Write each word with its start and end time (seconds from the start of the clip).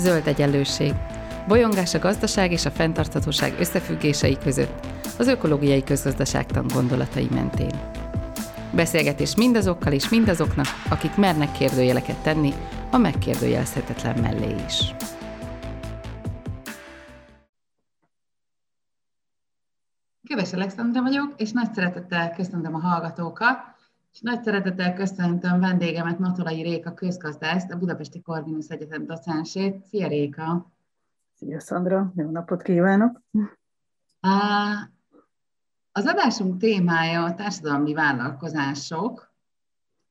zöld 0.00 0.26
egyenlőség, 0.26 0.94
bolyongás 1.48 1.94
a 1.94 1.98
gazdaság 1.98 2.52
és 2.52 2.64
a 2.64 2.70
fenntarthatóság 2.70 3.54
összefüggései 3.58 4.38
között, 4.38 4.86
az 5.18 5.26
ökológiai 5.26 5.84
közgazdaságtan 5.84 6.66
gondolatai 6.74 7.28
mentén. 7.30 7.80
Beszélgetés 8.72 9.36
mindazokkal 9.36 9.92
és 9.92 10.08
mindazoknak, 10.08 10.66
akik 10.90 11.16
mernek 11.16 11.52
kérdőjeleket 11.52 12.22
tenni 12.22 12.52
a 12.90 12.96
megkérdőjelezhetetlen 12.96 14.18
mellé 14.20 14.54
is. 14.66 14.94
Köves 20.28 20.52
Alexandra 20.52 21.02
vagyok, 21.02 21.34
és 21.36 21.50
nagy 21.50 21.74
szeretettel 21.74 22.30
köszöntöm 22.30 22.74
a 22.74 22.78
hallgatókat, 22.78 23.58
és 24.12 24.20
nagy 24.20 24.42
szeretettel 24.42 24.94
köszöntöm 24.94 25.60
vendégemet, 25.60 26.18
Natolai 26.18 26.62
Réka 26.62 26.94
közgazdászt, 26.94 27.72
a 27.72 27.78
Budapesti 27.78 28.20
Corvinus 28.20 28.68
Egyetem 28.68 29.06
docensét. 29.06 29.84
Szia 29.84 30.08
Réka! 30.08 30.72
Szia 31.34 31.60
Szandra, 31.60 32.12
jó 32.16 32.30
napot 32.30 32.62
kívánok! 32.62 33.20
Az 35.92 36.06
adásunk 36.06 36.56
témája 36.56 37.24
a 37.24 37.34
társadalmi 37.34 37.94
vállalkozások, 37.94 39.34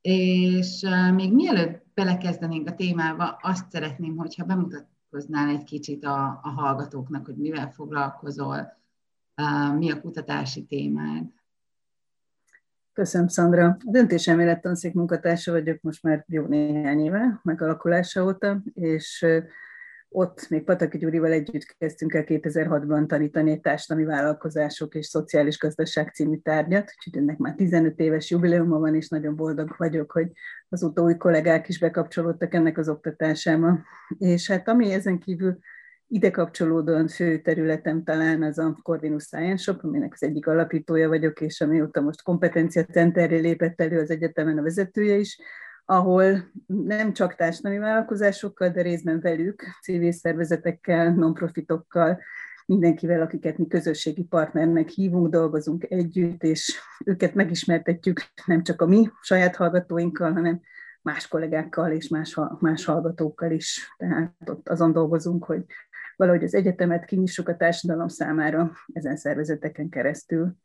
és 0.01 0.85
még 1.13 1.33
mielőtt 1.33 1.85
belekezdenénk 1.93 2.67
a 2.67 2.75
témába, 2.75 3.37
azt 3.41 3.71
szeretném, 3.71 4.15
hogyha 4.15 4.45
bemutatkoznál 4.45 5.49
egy 5.49 5.63
kicsit 5.63 6.05
a, 6.05 6.39
a 6.43 6.49
hallgatóknak, 6.49 7.25
hogy 7.25 7.35
mivel 7.35 7.71
foglalkozol, 7.71 8.77
mi 9.77 9.91
a 9.91 10.01
kutatási 10.01 10.65
témád. 10.65 11.38
Köszönöm, 12.99 13.27
Szandra. 13.27 13.65
A 13.65 13.77
döntéselmélet 13.85 14.61
tanszék 14.61 14.93
munkatársa 14.93 15.51
vagyok 15.51 15.81
most 15.81 16.03
már 16.03 16.23
jó 16.27 16.45
néhány 16.45 16.99
éve, 16.99 17.39
megalakulása 17.43 18.23
óta, 18.23 18.61
és 18.73 19.25
ott 20.09 20.49
még 20.49 20.63
Pataki 20.63 20.97
Gyurival 20.97 21.31
együtt 21.31 21.75
kezdtünk 21.77 22.13
el 22.13 22.23
2006-ban 22.25 23.07
tanítani 23.07 23.51
egy 23.51 23.61
társadalmi 23.61 24.09
vállalkozások 24.09 24.95
és 24.95 25.05
szociális 25.05 25.57
gazdaság 25.57 26.13
című 26.13 26.37
tárgyat, 26.37 26.93
úgyhogy 26.95 27.21
ennek 27.21 27.37
már 27.37 27.55
15 27.55 27.99
éves 27.99 28.29
jubileuma 28.29 28.79
van, 28.79 28.95
és 28.95 29.09
nagyon 29.09 29.35
boldog 29.35 29.75
vagyok, 29.77 30.11
hogy 30.11 30.31
az 30.69 30.91
új 30.95 31.17
kollégák 31.17 31.67
is 31.67 31.79
bekapcsolódtak 31.79 32.53
ennek 32.53 32.77
az 32.77 32.89
oktatásába. 32.89 33.79
És 34.17 34.49
hát 34.49 34.67
ami 34.67 34.91
ezen 34.91 35.19
kívül 35.19 35.59
ide 36.09 36.31
kapcsolódóan 36.31 37.07
fő 37.07 37.41
területem 37.41 38.03
talán 38.03 38.43
az 38.43 38.57
a 38.57 38.77
Corvinus 38.83 39.23
Science 39.23 39.63
Shop, 39.63 39.83
aminek 39.83 40.13
az 40.13 40.23
egyik 40.23 40.47
alapítója 40.47 41.07
vagyok, 41.07 41.41
és 41.41 41.61
amióta 41.61 42.01
most 42.01 42.21
kompetencia 42.21 42.83
centerre 42.83 43.37
lépett 43.37 43.81
elő 43.81 43.99
az 43.99 44.09
egyetemen 44.09 44.57
a 44.57 44.61
vezetője 44.61 45.15
is, 45.15 45.39
ahol 45.85 46.51
nem 46.67 47.13
csak 47.13 47.35
társadalmi 47.35 47.77
vállalkozásokkal, 47.77 48.69
de 48.69 48.81
részben 48.81 49.19
velük, 49.19 49.63
civil 49.81 50.11
szervezetekkel, 50.11 51.13
non-profitokkal, 51.13 52.19
mindenkivel, 52.65 53.21
akiket 53.21 53.57
mi 53.57 53.67
közösségi 53.67 54.23
partnernek 54.23 54.89
hívunk, 54.89 55.29
dolgozunk 55.29 55.85
együtt, 55.89 56.43
és 56.43 56.79
őket 57.05 57.33
megismertetjük 57.33 58.21
nem 58.45 58.63
csak 58.63 58.81
a 58.81 58.85
mi 58.85 59.09
saját 59.21 59.55
hallgatóinkkal, 59.55 60.31
hanem 60.31 60.61
más 61.01 61.27
kollégákkal 61.27 61.91
és 61.91 62.07
más, 62.07 62.39
más 62.59 62.85
hallgatókkal 62.85 63.51
is. 63.51 63.93
Tehát 63.97 64.33
ott 64.45 64.69
azon 64.69 64.91
dolgozunk, 64.91 65.45
hogy 65.45 65.65
valahogy 66.19 66.43
az 66.43 66.53
egyetemet 66.53 67.05
kinyissuk 67.05 67.47
a 67.47 67.55
társadalom 67.55 68.07
számára 68.07 68.71
ezen 68.93 69.15
szervezeteken 69.15 69.89
keresztül. 69.89 70.55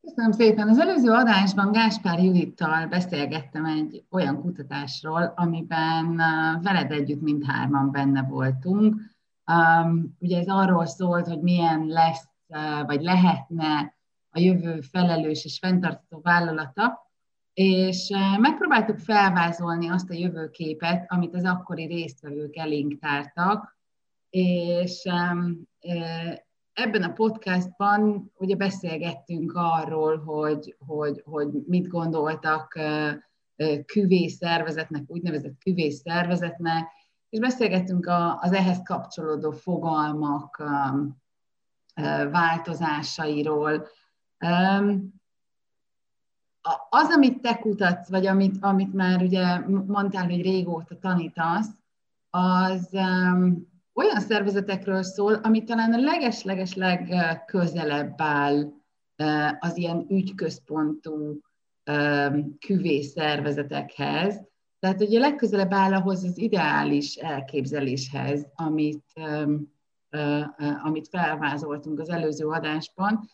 Köszönöm 0.00 0.32
szépen. 0.32 0.68
Az 0.68 0.78
előző 0.78 1.10
adásban 1.10 1.72
Gáspár 1.72 2.18
Judittal 2.18 2.86
beszélgettem 2.86 3.64
egy 3.64 4.04
olyan 4.10 4.40
kutatásról, 4.40 5.32
amiben 5.36 6.06
uh, 6.06 6.62
veled 6.62 6.90
együtt 6.90 7.20
mindhárman 7.20 7.90
benne 7.90 8.22
voltunk. 8.22 9.00
Um, 9.46 10.16
ugye 10.18 10.38
ez 10.38 10.46
arról 10.48 10.86
szólt, 10.86 11.26
hogy 11.26 11.40
milyen 11.40 11.86
lesz, 11.86 12.28
uh, 12.46 12.86
vagy 12.86 13.02
lehetne 13.02 13.94
a 14.30 14.38
jövő 14.38 14.80
felelős 14.80 15.44
és 15.44 15.58
fenntartható 15.58 16.20
vállalata, 16.22 17.05
és 17.56 18.10
uh, 18.10 18.38
megpróbáltuk 18.38 18.98
felvázolni 18.98 19.88
azt 19.88 20.10
a 20.10 20.14
jövőképet, 20.14 21.04
amit 21.08 21.34
az 21.34 21.44
akkori 21.44 21.86
résztvevők 21.86 22.56
elénk 22.56 22.98
tártak, 22.98 23.78
és 24.30 25.02
um, 25.04 25.62
ebben 26.72 27.02
a 27.02 27.12
podcastban 27.12 28.32
ugye 28.34 28.56
beszélgettünk 28.56 29.52
arról, 29.54 30.18
hogy, 30.18 30.76
hogy, 30.86 31.22
hogy 31.24 31.48
mit 31.66 31.88
gondoltak 31.88 32.78
küvész 33.86 34.36
szervezetnek, 34.36 35.02
úgynevezett 35.06 35.58
küvész 35.58 36.00
szervezetnek, 36.00 36.84
és 37.28 37.38
beszélgettünk 37.38 38.10
az 38.40 38.52
ehhez 38.52 38.82
kapcsolódó 38.82 39.50
fogalmak 39.50 40.62
változásairól. 42.30 43.86
Az, 46.90 47.10
amit 47.10 47.40
te 47.40 47.58
kutatsz, 47.58 48.08
vagy 48.08 48.26
amit, 48.26 48.56
amit 48.60 48.92
már 48.92 49.22
ugye 49.22 49.58
mondtál, 49.86 50.24
hogy 50.24 50.42
régóta 50.42 50.98
tanítasz, 50.98 51.68
az 52.30 52.88
olyan 53.94 54.20
szervezetekről 54.20 55.02
szól, 55.02 55.34
ami 55.34 55.64
talán 55.64 55.92
a 55.92 55.98
leges-leges 55.98 56.74
legközelebb 56.74 58.14
áll 58.16 58.72
az 59.58 59.76
ilyen 59.76 60.06
ügyközpontú 60.08 61.40
küvé 62.66 63.02
szervezetekhez. 63.02 64.40
Tehát 64.78 65.00
ugye 65.00 65.18
legközelebb 65.18 65.72
áll 65.72 65.94
ahhoz 65.94 66.24
az 66.24 66.38
ideális 66.38 67.14
elképzeléshez, 67.14 68.46
amit, 68.54 69.04
amit 70.82 71.08
felvázoltunk 71.08 72.00
az 72.00 72.08
előző 72.08 72.46
adásban, 72.46 73.28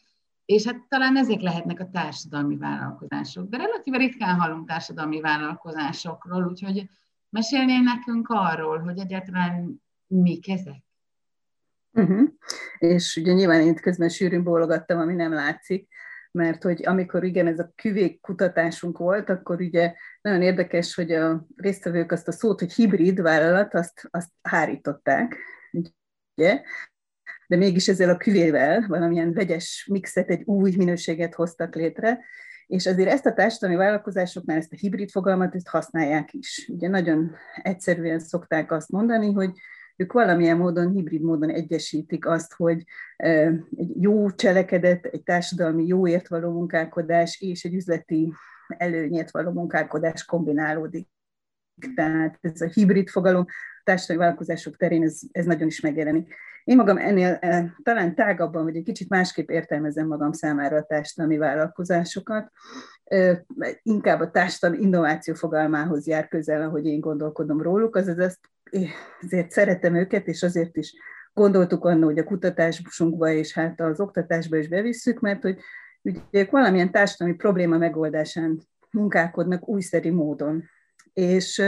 és 0.44 0.64
hát 0.64 0.86
talán 0.88 1.16
ezek 1.16 1.40
lehetnek 1.40 1.80
a 1.80 1.90
társadalmi 1.92 2.56
vállalkozások. 2.56 3.48
De 3.48 3.56
relatíve 3.56 3.96
ritkán 3.96 4.40
hallunk 4.40 4.68
társadalmi 4.68 5.20
vállalkozásokról, 5.20 6.44
úgyhogy 6.44 6.88
mesélnél 7.28 7.80
nekünk 7.80 8.28
arról, 8.28 8.78
hogy 8.78 8.98
egyáltalán 8.98 9.82
mik 10.06 10.48
ezek? 10.48 10.82
Uh-huh. 11.92 12.28
És 12.78 13.16
ugye 13.16 13.32
nyilván 13.32 13.60
én 13.60 13.74
közben 13.74 14.08
sűrűn 14.08 14.42
bólogattam, 14.42 14.98
ami 14.98 15.14
nem 15.14 15.32
látszik, 15.32 15.88
mert 16.30 16.62
hogy 16.62 16.86
amikor 16.86 17.24
igen, 17.24 17.46
ez 17.46 17.58
a 17.58 17.72
küvék 17.74 18.20
kutatásunk 18.20 18.98
volt, 18.98 19.28
akkor 19.28 19.60
ugye 19.60 19.94
nagyon 20.20 20.42
érdekes, 20.42 20.94
hogy 20.94 21.12
a 21.12 21.46
résztvevők 21.56 22.12
azt 22.12 22.28
a 22.28 22.32
szót, 22.32 22.58
hogy 22.60 22.72
hibrid 22.72 23.20
vállalat, 23.20 23.74
azt, 23.74 24.08
azt 24.10 24.30
hárították, 24.42 25.36
ugye? 26.36 26.62
De 27.46 27.56
mégis 27.56 27.88
ezzel 27.88 28.08
a 28.08 28.16
küvével 28.16 28.84
valamilyen 28.88 29.32
vegyes 29.32 29.86
mixet, 29.90 30.30
egy 30.30 30.42
új 30.44 30.74
minőséget 30.76 31.34
hoztak 31.34 31.74
létre, 31.74 32.20
és 32.66 32.86
azért 32.86 33.08
ezt 33.08 33.26
a 33.26 33.32
társadalmi 33.32 33.76
vállalkozásoknál, 33.76 34.56
ezt 34.56 34.72
a 34.72 34.76
hibrid 34.76 35.10
fogalmat, 35.10 35.54
ezt 35.54 35.68
használják 35.68 36.32
is. 36.32 36.68
Ugye 36.72 36.88
nagyon 36.88 37.34
egyszerűen 37.62 38.18
szokták 38.18 38.72
azt 38.72 38.90
mondani, 38.90 39.32
hogy 39.32 39.50
ők 39.96 40.12
valamilyen 40.12 40.56
módon, 40.56 40.90
hibrid 40.90 41.22
módon 41.22 41.50
egyesítik 41.50 42.26
azt, 42.26 42.52
hogy 42.52 42.84
egy 43.76 44.02
jó 44.02 44.30
cselekedet, 44.30 45.04
egy 45.04 45.22
társadalmi 45.22 45.86
jóért 45.86 46.28
való 46.28 46.52
munkálkodás 46.52 47.40
és 47.40 47.64
egy 47.64 47.74
üzleti 47.74 48.32
előnyért 48.66 49.30
való 49.30 49.50
munkálkodás 49.50 50.24
kombinálódik. 50.24 51.08
Tehát 51.94 52.38
ez 52.40 52.60
a 52.60 52.66
hibrid 52.66 53.08
fogalom 53.08 53.46
társadalmi 53.84 54.22
vállalkozások 54.22 54.76
terén 54.76 55.02
ez, 55.02 55.20
ez 55.32 55.44
nagyon 55.44 55.66
is 55.66 55.80
megjelenik. 55.80 56.34
Én 56.64 56.76
magam 56.76 56.98
ennél 56.98 57.38
talán 57.82 58.14
tágabban, 58.14 58.64
vagy 58.64 58.76
egy 58.76 58.82
kicsit 58.82 59.08
másképp 59.08 59.50
értelmezem 59.50 60.06
magam 60.06 60.32
számára 60.32 60.76
a 60.76 60.84
társadalmi 60.84 61.36
vállalkozásokat. 61.36 62.50
Inkább 63.82 64.20
a 64.20 64.30
társadalmi 64.30 64.82
innováció 64.82 65.34
fogalmához 65.34 66.06
jár 66.06 66.28
közel, 66.28 66.62
ahogy 66.62 66.86
én 66.86 67.00
gondolkodom 67.00 67.62
róluk, 67.62 67.96
azaz 67.96 68.18
ezt 68.18 68.40
ezért 69.20 69.50
szeretem 69.50 69.94
őket, 69.94 70.26
és 70.26 70.42
azért 70.42 70.76
is 70.76 70.94
gondoltuk 71.32 71.84
annól, 71.84 72.04
hogy 72.04 72.18
a 72.18 72.24
kutatásunkba 72.24 73.28
és 73.28 73.52
hát 73.52 73.80
az 73.80 74.00
oktatásba 74.00 74.56
is 74.56 74.68
bevisszük, 74.68 75.20
mert 75.20 75.42
hogy 75.42 75.58
ugye 76.02 76.46
valamilyen 76.50 76.90
társadalmi 76.90 77.34
probléma 77.34 77.78
megoldásán 77.78 78.60
munkálkodnak 78.90 79.68
újszerű 79.68 80.12
módon. 80.12 80.64
És 81.12 81.62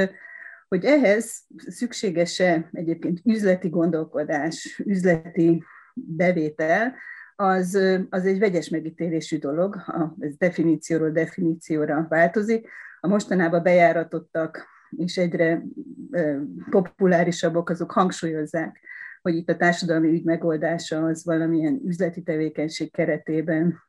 hogy 0.75 0.85
ehhez 0.85 1.47
szükséges-e 1.57 2.69
egyébként 2.73 3.21
üzleti 3.25 3.69
gondolkodás, 3.69 4.83
üzleti 4.85 5.65
bevétel, 5.95 6.95
az, 7.37 7.79
az 8.11 8.27
egy 8.27 8.39
vegyes 8.39 8.69
megítélésű 8.69 9.39
dolog, 9.39 9.77
ez 10.19 10.37
definícióról 10.37 11.11
definícióra 11.11 12.07
változik. 12.09 12.69
A 13.01 13.09
mostanában 13.09 13.63
bejáratottak 13.63 14.67
és 14.97 15.17
egyre 15.17 15.63
populárisabbak, 16.71 17.71
azok 17.71 17.91
hangsúlyozzák, 17.91 18.81
hogy 19.23 19.35
itt 19.35 19.49
a 19.49 19.57
társadalmi 19.57 20.09
ügy 20.09 20.25
megoldása 20.25 21.05
az 21.05 21.25
valamilyen 21.25 21.81
üzleti 21.85 22.23
tevékenység 22.23 22.93
keretében 22.93 23.83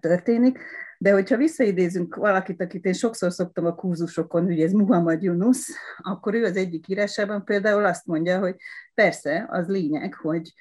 történik. 0.00 0.58
De 0.98 1.12
hogyha 1.12 1.36
visszaidézünk 1.36 2.14
valakit, 2.14 2.62
akit 2.62 2.84
én 2.84 2.92
sokszor 2.92 3.32
szoktam 3.32 3.66
a 3.66 3.74
kurzusokon, 3.74 4.44
ugye 4.44 4.64
ez 4.64 4.72
Muhammad 4.72 5.22
Yunus, 5.22 5.68
akkor 5.98 6.34
ő 6.34 6.44
az 6.44 6.56
egyik 6.56 6.88
írásában 6.88 7.44
például 7.44 7.84
azt 7.84 8.06
mondja, 8.06 8.38
hogy 8.38 8.56
persze, 8.94 9.46
az 9.48 9.66
lényeg, 9.66 10.14
hogy 10.14 10.52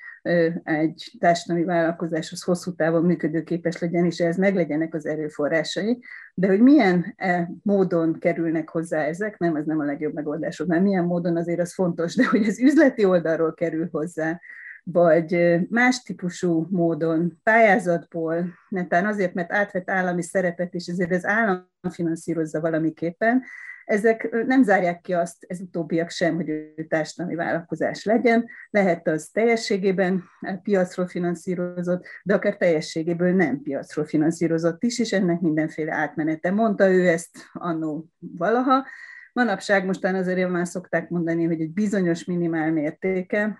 egy 0.64 1.12
társadalmi 1.20 1.64
vállalkozás 1.64 2.32
az 2.32 2.44
hosszú 2.44 2.76
távon 2.76 3.04
működőképes 3.04 3.80
legyen, 3.80 4.06
és 4.06 4.20
ehhez 4.20 4.38
meglegyenek 4.38 4.94
az 4.94 5.06
erőforrásai, 5.06 6.04
de 6.34 6.48
hogy 6.48 6.62
milyen 6.62 7.14
e 7.18 7.52
módon 7.64 8.20
kerülnek 8.20 8.70
hozzá 8.70 9.04
ezek, 9.04 9.38
nem, 9.38 9.56
ez 9.56 9.66
nem 9.66 9.80
a 9.80 9.84
legjobb 9.84 10.14
megoldás, 10.14 10.64
mert 10.68 10.84
milyen 10.84 11.06
módon 11.06 11.38
azért 11.38 11.60
az 11.60 11.74
fontos, 11.74 12.16
de 12.16 12.26
hogy 12.26 12.48
az 12.48 12.60
üzleti 12.60 13.06
oldalról 13.06 13.54
kerül 13.54 13.88
hozzá, 13.92 14.40
vagy 14.84 15.60
más 15.70 16.02
típusú 16.02 16.68
módon, 16.70 17.40
pályázatból, 17.44 18.46
netán 18.70 19.06
azért, 19.06 19.34
mert 19.34 19.52
átvett 19.52 19.90
állami 19.90 20.24
szerepet, 20.24 20.74
és 20.74 20.88
ezért 20.88 21.12
az 21.12 21.26
állam 21.26 21.70
finanszírozza 21.90 22.60
valamiképpen, 22.60 23.44
ezek 23.86 24.46
nem 24.46 24.64
zárják 24.64 25.02
ki 25.02 25.14
azt, 25.14 25.46
ez 25.48 25.60
utóbbiak 25.60 26.10
sem, 26.10 26.36
hogy 26.36 26.50
ő 26.50 26.86
társadalmi 26.88 27.36
vállalkozás 27.36 28.04
legyen, 28.04 28.48
lehet 28.70 29.08
az 29.08 29.30
teljességében 29.34 30.24
piacról 30.64 31.08
finanszírozott, 31.08 32.06
de 32.24 32.34
akár 32.34 32.58
teljességéből 32.58 33.34
nem 33.34 33.62
piacról 33.62 34.06
finanszírozott 34.06 34.84
is, 34.84 35.00
és 35.00 35.12
ennek 35.12 35.40
mindenféle 35.40 35.94
átmenete. 35.94 36.52
Mondta 36.52 36.92
ő 36.92 37.08
ezt 37.08 37.38
annó 37.54 38.06
valaha, 38.20 38.86
Manapság 39.34 39.86
mostan 39.86 40.16
azért 40.16 40.50
már 40.50 40.68
szokták 40.68 41.10
mondani, 41.10 41.46
hogy 41.46 41.62
egy 41.62 41.72
bizonyos 41.72 42.24
minimál 42.26 42.72
mértéke, 42.72 43.58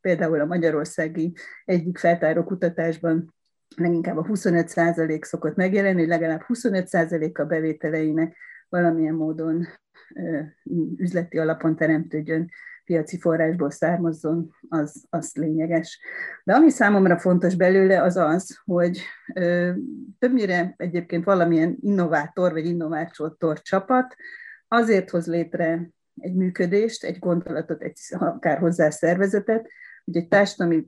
például 0.00 0.40
a 0.40 0.46
magyarországi 0.46 1.32
egyik 1.64 1.98
feltáró 1.98 2.44
kutatásban 2.44 3.34
leginkább 3.76 4.16
a 4.16 4.24
25% 4.24 5.22
szokott 5.22 5.56
megjelenni, 5.56 5.98
hogy 5.98 6.08
legalább 6.08 6.44
25% 6.48 7.32
a 7.38 7.44
bevételeinek 7.44 8.36
valamilyen 8.68 9.14
módon 9.14 9.66
üzleti 10.96 11.38
alapon 11.38 11.76
teremtődjön, 11.76 12.50
piaci 12.84 13.18
forrásból 13.18 13.70
származzon, 13.70 14.50
az, 14.68 15.04
az 15.10 15.32
lényeges. 15.34 16.00
De 16.44 16.54
ami 16.54 16.70
számomra 16.70 17.18
fontos 17.18 17.54
belőle, 17.54 18.02
az 18.02 18.16
az, 18.16 18.58
hogy 18.64 19.00
ö, 19.34 19.72
többnyire 20.18 20.74
egyébként 20.76 21.24
valamilyen 21.24 21.76
innovátor 21.80 22.52
vagy 22.52 22.66
innovátor 22.66 23.60
csapat 23.62 24.16
azért 24.68 25.10
hoz 25.10 25.26
létre 25.26 25.90
egy 26.20 26.34
működést, 26.34 27.04
egy 27.04 27.18
gondolatot, 27.18 27.82
egy 27.82 27.98
akár 28.10 28.58
hozzá 28.58 28.90
szervezetet, 28.90 29.68
hogy 30.04 30.16
egy 30.16 30.28
társadalmi 30.28 30.86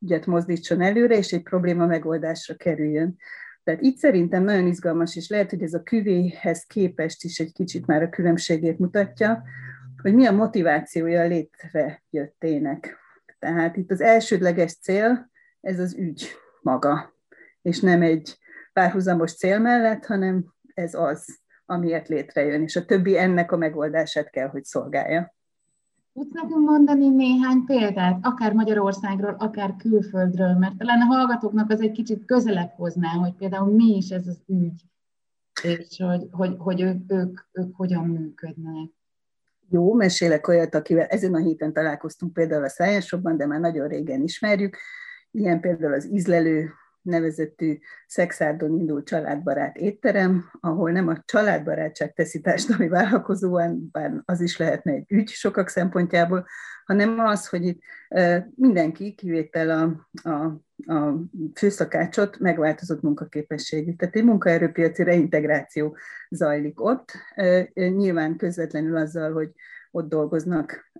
ügyet 0.00 0.26
mozdítson 0.26 0.80
előre, 0.80 1.16
és 1.16 1.32
egy 1.32 1.42
probléma 1.42 1.86
megoldásra 1.86 2.54
kerüljön. 2.54 3.16
Tehát 3.64 3.80
itt 3.80 3.96
szerintem 3.96 4.42
nagyon 4.42 4.66
izgalmas, 4.66 5.16
és 5.16 5.28
lehet, 5.28 5.50
hogy 5.50 5.62
ez 5.62 5.74
a 5.74 5.82
küvéhez 5.82 6.64
képest 6.64 7.24
is 7.24 7.38
egy 7.38 7.52
kicsit 7.52 7.86
már 7.86 8.02
a 8.02 8.08
különbségét 8.08 8.78
mutatja, 8.78 9.42
hogy 10.02 10.14
mi 10.14 10.26
a 10.26 10.32
motivációja 10.32 11.26
létrejöttének. 11.26 12.96
Tehát 13.38 13.76
itt 13.76 13.90
az 13.90 14.00
elsődleges 14.00 14.78
cél, 14.78 15.30
ez 15.60 15.78
az 15.78 15.94
ügy 15.94 16.28
maga, 16.62 17.14
és 17.62 17.80
nem 17.80 18.02
egy 18.02 18.38
párhuzamos 18.72 19.34
cél 19.34 19.58
mellett, 19.58 20.04
hanem 20.04 20.54
ez 20.74 20.94
az, 20.94 21.38
amiért 21.66 22.08
létrejön, 22.08 22.62
és 22.62 22.76
a 22.76 22.84
többi 22.84 23.18
ennek 23.18 23.52
a 23.52 23.56
megoldását 23.56 24.30
kell, 24.30 24.48
hogy 24.48 24.64
szolgálja. 24.64 25.34
Tudsz 26.12 26.32
nekünk 26.32 26.68
mondani 26.68 27.08
néhány 27.08 27.64
példát, 27.64 28.18
akár 28.22 28.52
Magyarországról, 28.52 29.36
akár 29.38 29.74
külföldről, 29.76 30.54
mert 30.54 30.76
talán 30.76 31.00
a 31.00 31.04
hallgatóknak 31.04 31.70
az 31.70 31.80
egy 31.80 31.92
kicsit 31.92 32.24
közelebb 32.24 32.70
hozná, 32.76 33.08
hogy 33.08 33.32
például 33.32 33.74
mi 33.74 33.96
is 33.96 34.10
ez 34.10 34.26
az 34.26 34.42
ügy, 34.46 34.82
és 35.62 35.96
hogy, 35.98 36.28
hogy, 36.30 36.54
hogy 36.58 36.80
ők, 36.80 37.12
ők, 37.12 37.40
ők 37.52 37.76
hogyan 37.76 38.06
működnek. 38.06 38.90
Jó, 39.68 39.94
mesélek 39.94 40.48
olyat, 40.48 40.74
akivel 40.74 41.06
ezen 41.06 41.34
a 41.34 41.38
héten 41.38 41.72
találkoztunk 41.72 42.32
például 42.32 42.64
a 42.64 42.68
Science 42.68 43.16
de 43.36 43.46
már 43.46 43.60
nagyon 43.60 43.88
régen 43.88 44.22
ismerjük. 44.22 44.76
Ilyen 45.30 45.60
például 45.60 45.92
az 45.92 46.12
ízlelő 46.12 46.70
nevezetű 47.06 47.78
Szexárdon 48.06 48.78
indult 48.78 49.06
családbarát 49.06 49.76
étterem, 49.76 50.50
ahol 50.60 50.90
nem 50.90 51.08
a 51.08 51.22
családbarátság 51.24 52.12
teszi 52.12 52.40
társadalmi 52.40 52.88
vállalkozóan, 52.88 53.88
bár 53.92 54.12
az 54.24 54.40
is 54.40 54.56
lehetne 54.56 54.92
egy 54.92 55.04
ügy 55.08 55.28
sokak 55.28 55.68
szempontjából, 55.68 56.46
hanem 56.84 57.18
az, 57.18 57.48
hogy 57.48 57.64
itt 57.64 57.82
mindenki, 58.54 59.14
kivétel 59.14 59.70
a, 59.70 60.08
a, 60.30 60.44
a 60.94 61.14
főszakácsot, 61.54 62.38
megváltozott 62.38 63.02
munkaképességű. 63.02 63.94
Tehát 63.94 64.16
egy 64.16 64.24
munkaerőpiaci 64.24 65.02
reintegráció 65.02 65.96
zajlik 66.30 66.80
ott, 66.80 67.12
nyilván 67.74 68.36
közvetlenül 68.36 68.96
azzal, 68.96 69.32
hogy 69.32 69.50
ott 69.90 70.08
dolgoznak 70.08 70.92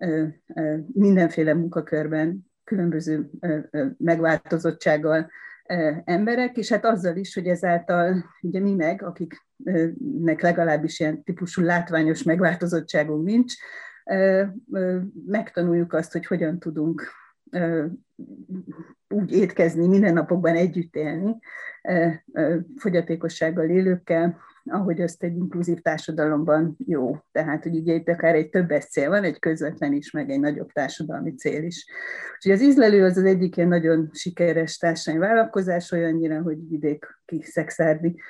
mindenféle 0.93 1.55
munkakörben, 1.55 2.47
különböző 2.65 3.31
megváltozottsággal, 3.99 5.31
emberek, 6.05 6.57
és 6.57 6.69
hát 6.69 6.85
azzal 6.85 7.17
is, 7.17 7.35
hogy 7.35 7.47
ezáltal 7.47 8.25
ugye 8.41 8.61
mi 8.61 8.75
meg, 8.75 9.03
akiknek 9.03 10.41
legalábbis 10.41 11.01
ilyen 11.01 11.23
típusú 11.23 11.63
látványos 11.63 12.23
megváltozottságunk 12.23 13.25
nincs, 13.25 13.55
megtanuljuk 15.27 15.93
azt, 15.93 16.13
hogy 16.13 16.27
hogyan 16.27 16.59
tudunk 16.59 17.03
úgy 19.09 19.33
étkezni, 19.33 19.87
minden 19.87 20.13
napokban 20.13 20.55
együtt 20.55 20.95
élni 20.97 21.39
fogyatékossággal 22.77 23.69
élőkkel, 23.69 24.39
ahogy 24.67 25.01
azt 25.01 25.23
egy 25.23 25.37
inkluzív 25.37 25.81
társadalomban 25.81 26.77
jó. 26.87 27.17
Tehát, 27.33 27.63
hogy 27.63 27.77
ugye 27.77 27.95
itt 27.95 28.09
akár 28.09 28.35
egy 28.35 28.49
többes 28.49 28.85
cél 28.85 29.09
van, 29.09 29.25
egy 29.25 29.39
közvetlen 29.39 29.93
is, 29.93 30.11
meg 30.11 30.31
egy 30.31 30.41
nagyobb 30.41 30.73
társadalmi 30.73 31.35
cél 31.35 31.65
is. 31.65 31.87
Úgyhogy 32.35 32.53
az 32.53 32.63
ízlelő 32.63 33.05
az 33.05 33.17
az 33.17 33.25
egyik 33.25 33.57
ilyen 33.57 33.69
nagyon 33.69 34.11
sikeres 34.13 34.77
társadalmi 34.77 35.27
vállalkozás, 35.27 35.93
olyannyira, 35.93 36.43
hogy 36.43 36.69
vidék 36.69 37.07
kiszexárdi 37.25 38.21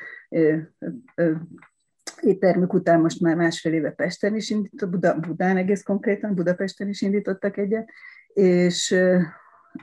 éttermük 2.21 2.73
után 2.73 3.01
most 3.01 3.21
már 3.21 3.37
másfél 3.37 3.73
éve 3.73 3.91
Pesten 3.91 4.35
is 4.35 4.51
indított, 4.51 4.91
Buda, 4.91 5.19
Budán 5.19 5.57
egész 5.57 5.83
konkrétan, 5.83 6.35
Budapesten 6.35 6.89
is 6.89 7.03
indítottak 7.03 7.57
egyet, 7.57 7.91
és 8.33 8.95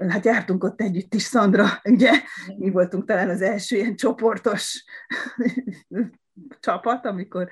hát 0.07 0.25
jártunk 0.25 0.63
ott 0.63 0.81
együtt 0.81 1.13
is, 1.13 1.21
Szandra, 1.21 1.65
ugye, 1.83 2.11
mi 2.57 2.69
voltunk 2.69 3.05
talán 3.05 3.29
az 3.29 3.41
első 3.41 3.75
ilyen 3.75 3.95
csoportos 3.95 4.85
csapat, 6.59 7.05
amikor 7.05 7.49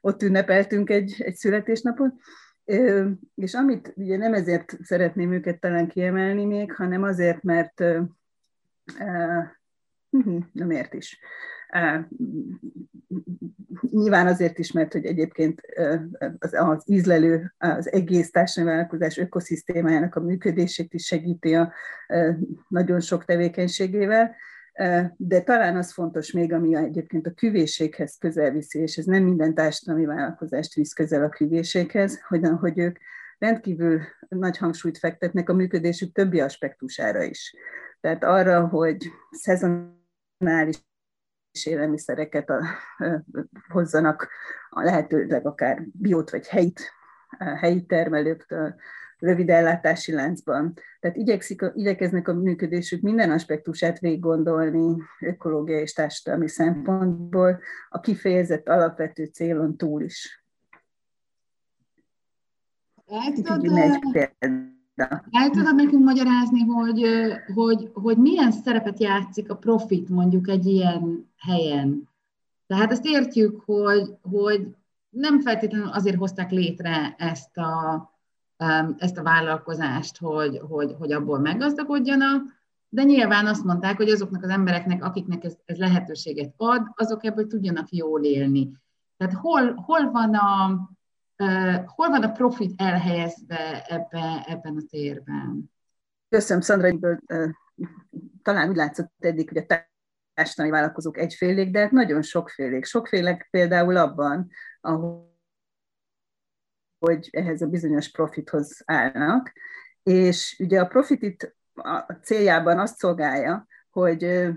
ott 0.00 0.22
ünnepeltünk 0.22 0.90
egy, 0.90 1.14
egy 1.18 1.34
születésnapot. 1.34 2.12
És 3.34 3.54
amit 3.54 3.92
ugye 3.96 4.16
nem 4.16 4.34
ezért 4.34 4.76
szeretném 4.82 5.32
őket 5.32 5.60
talán 5.60 5.88
kiemelni 5.88 6.44
még, 6.44 6.72
hanem 6.72 7.02
azért, 7.02 7.42
mert 7.42 7.78
nem 10.52 10.70
ért 10.70 10.94
is. 10.94 11.18
Nyilván 13.90 14.26
azért 14.26 14.58
is, 14.58 14.72
mert 14.72 14.92
hogy 14.92 15.04
egyébként 15.04 15.60
az, 16.38 16.52
az 16.52 16.82
ízlelő, 16.86 17.54
az 17.58 17.92
egész 17.92 18.30
társadalmi 18.30 18.74
vállalkozás 18.76 19.18
ökoszisztémájának 19.18 20.14
a 20.14 20.20
működését 20.20 20.94
is 20.94 21.04
segíti 21.04 21.54
a 21.54 21.72
nagyon 22.68 23.00
sok 23.00 23.24
tevékenységével, 23.24 24.36
de 25.16 25.42
talán 25.42 25.76
az 25.76 25.92
fontos 25.92 26.32
még, 26.32 26.52
ami 26.52 26.74
egyébként 26.74 27.26
a 27.26 27.30
küvéséghez 27.34 28.16
közel 28.18 28.50
viszi, 28.50 28.78
és 28.78 28.96
ez 28.96 29.04
nem 29.04 29.22
minden 29.22 29.54
társadalmi 29.54 30.04
vállalkozást 30.04 30.74
visz 30.74 30.92
közel 30.92 31.24
a 31.24 31.28
küvéséghez, 31.28 32.20
hogy, 32.28 32.48
hogy 32.60 32.78
ők 32.78 32.98
rendkívül 33.38 34.00
nagy 34.28 34.56
hangsúlyt 34.56 34.98
fektetnek 34.98 35.48
a 35.48 35.54
működésük 35.54 36.12
többi 36.12 36.40
aspektusára 36.40 37.22
is. 37.22 37.54
Tehát 38.00 38.24
arra, 38.24 38.66
hogy 38.66 39.10
szezonális 39.30 40.84
élelmiszereket 41.64 42.50
a, 42.50 42.64
hozzanak, 43.68 44.28
a 44.68 44.82
lehetőleg 44.82 45.46
akár 45.46 45.82
biót 45.92 46.30
vagy 46.30 46.46
helyit, 46.46 46.92
helyi 47.38 47.86
termelőktől, 47.86 48.74
rövid 49.18 49.50
ellátási 49.50 50.12
láncban. 50.12 50.74
Tehát 51.00 51.16
igyekszik, 51.16 51.64
igyekeznek 51.74 52.28
a 52.28 52.34
működésük 52.34 53.00
minden 53.00 53.30
aspektusát 53.30 53.98
végig 53.98 54.20
gondolni 54.20 55.02
ökológiai 55.20 55.80
és 55.80 55.92
társadalmi 55.92 56.48
szempontból, 56.48 57.60
a 57.88 58.00
kifejezett 58.00 58.68
alapvető 58.68 59.24
célon 59.24 59.76
túl 59.76 60.02
is. 60.02 60.44
El 63.06 63.32
tudod, 63.32 63.78
el 65.30 65.50
tudod 65.50 65.74
nekünk 65.74 66.04
magyarázni, 66.04 66.60
hogy, 66.60 67.06
hogy, 67.54 67.90
hogy 67.92 68.16
milyen 68.16 68.52
szerepet 68.52 69.00
játszik 69.00 69.50
a 69.50 69.56
profit 69.56 70.08
mondjuk 70.08 70.48
egy 70.48 70.66
ilyen 70.66 71.30
helyen? 71.36 72.08
Tehát 72.66 72.90
azt 72.90 73.04
értjük, 73.04 73.62
hogy, 73.64 74.16
hogy 74.22 74.76
nem 75.10 75.40
feltétlenül 75.40 75.88
azért 75.88 76.16
hozták 76.16 76.50
létre 76.50 77.14
ezt 77.18 77.56
a, 77.56 78.12
ezt 78.96 79.18
a 79.18 79.22
vállalkozást, 79.22 80.18
hogy, 80.18 80.60
hogy, 80.68 80.94
hogy 80.98 81.12
abból 81.12 81.38
meggazdagodjanak, 81.38 82.42
de 82.88 83.02
nyilván 83.02 83.46
azt 83.46 83.64
mondták, 83.64 83.96
hogy 83.96 84.10
azoknak 84.10 84.42
az 84.42 84.48
embereknek, 84.48 85.04
akiknek 85.04 85.44
ez, 85.44 85.56
ez 85.64 85.78
lehetőséget 85.78 86.54
ad, 86.56 86.82
azok 86.94 87.24
ebből 87.24 87.46
tudjanak 87.46 87.90
jól 87.90 88.24
élni. 88.24 88.72
Tehát 89.16 89.34
hol, 89.34 89.74
hol, 89.74 90.10
van, 90.10 90.34
a, 90.34 90.80
uh, 91.38 91.84
hol 91.86 92.08
van 92.08 92.22
a 92.22 92.32
profit 92.32 92.80
elhelyezve 92.80 93.84
ebbe, 93.86 94.44
ebben 94.46 94.76
a 94.76 94.82
térben? 94.90 95.72
Köszönöm, 96.28 96.62
Szandra, 96.62 96.90
hogy 96.90 97.18
talán 98.42 98.68
úgy 98.68 98.76
látszott 98.76 99.12
eddig, 99.18 99.48
hogy 99.48 99.64
a 99.68 99.84
társadalmi 100.34 100.72
vállalkozók 100.72 101.18
egyfélék, 101.18 101.70
de 101.70 101.80
hát 101.80 101.90
nagyon 101.90 102.22
sokfélék. 102.22 102.84
Sokfélek 102.84 103.48
például 103.50 103.96
abban, 103.96 104.50
ahol 104.80 105.33
hogy 107.04 107.28
ehhez 107.32 107.62
a 107.62 107.66
bizonyos 107.66 108.10
profithoz 108.10 108.82
állnak. 108.84 109.52
És 110.02 110.56
ugye 110.58 110.80
a 110.80 110.86
profit 110.86 111.22
itt 111.22 111.54
a 111.74 112.12
céljában 112.22 112.78
azt 112.78 112.96
szolgálja, 112.96 113.66
hogy 113.90 114.50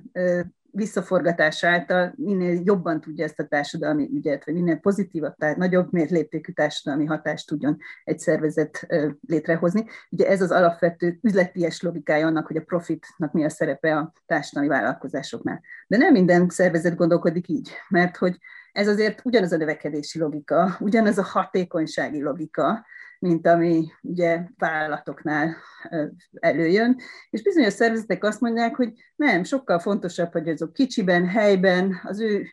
visszaforgatás 0.71 1.63
által 1.63 2.13
minél 2.15 2.61
jobban 2.63 3.01
tudja 3.01 3.23
ezt 3.23 3.39
a 3.39 3.47
társadalmi 3.47 4.09
ügyet, 4.13 4.45
vagy 4.45 4.53
minél 4.53 4.75
pozitívabb, 4.75 5.35
tehát 5.35 5.57
nagyobb 5.57 5.91
mérléptékű 5.91 6.51
társadalmi 6.51 7.05
hatást 7.05 7.47
tudjon 7.47 7.77
egy 8.03 8.19
szervezet 8.19 8.87
létrehozni. 9.27 9.85
Ugye 10.09 10.27
ez 10.27 10.41
az 10.41 10.51
alapvető 10.51 11.19
üzleties 11.21 11.81
logikája 11.81 12.27
annak, 12.27 12.47
hogy 12.47 12.57
a 12.57 12.63
profitnak 12.63 13.31
mi 13.31 13.43
a 13.43 13.49
szerepe 13.49 13.97
a 13.97 14.13
társadalmi 14.25 14.69
vállalkozásoknál. 14.69 15.61
De 15.87 15.97
nem 15.97 16.11
minden 16.11 16.49
szervezet 16.49 16.95
gondolkodik 16.95 17.47
így, 17.47 17.71
mert 17.89 18.17
hogy 18.17 18.37
ez 18.77 18.87
azért 18.87 19.21
ugyanaz 19.23 19.51
a 19.51 19.57
növekedési 19.57 20.19
logika, 20.19 20.77
ugyanaz 20.79 21.17
a 21.17 21.23
hatékonysági 21.23 22.21
logika, 22.21 22.85
mint 23.19 23.47
ami 23.47 23.91
ugye 24.01 24.41
vállalatoknál 24.57 25.55
előjön. 26.33 26.97
És 27.29 27.41
bizonyos 27.43 27.73
szervezetek 27.73 28.23
azt 28.23 28.41
mondják, 28.41 28.75
hogy 28.75 28.93
nem, 29.15 29.43
sokkal 29.43 29.79
fontosabb, 29.79 30.31
hogy 30.31 30.49
azok 30.49 30.73
kicsiben, 30.73 31.27
helyben, 31.27 31.99
az 32.03 32.19
ő 32.19 32.47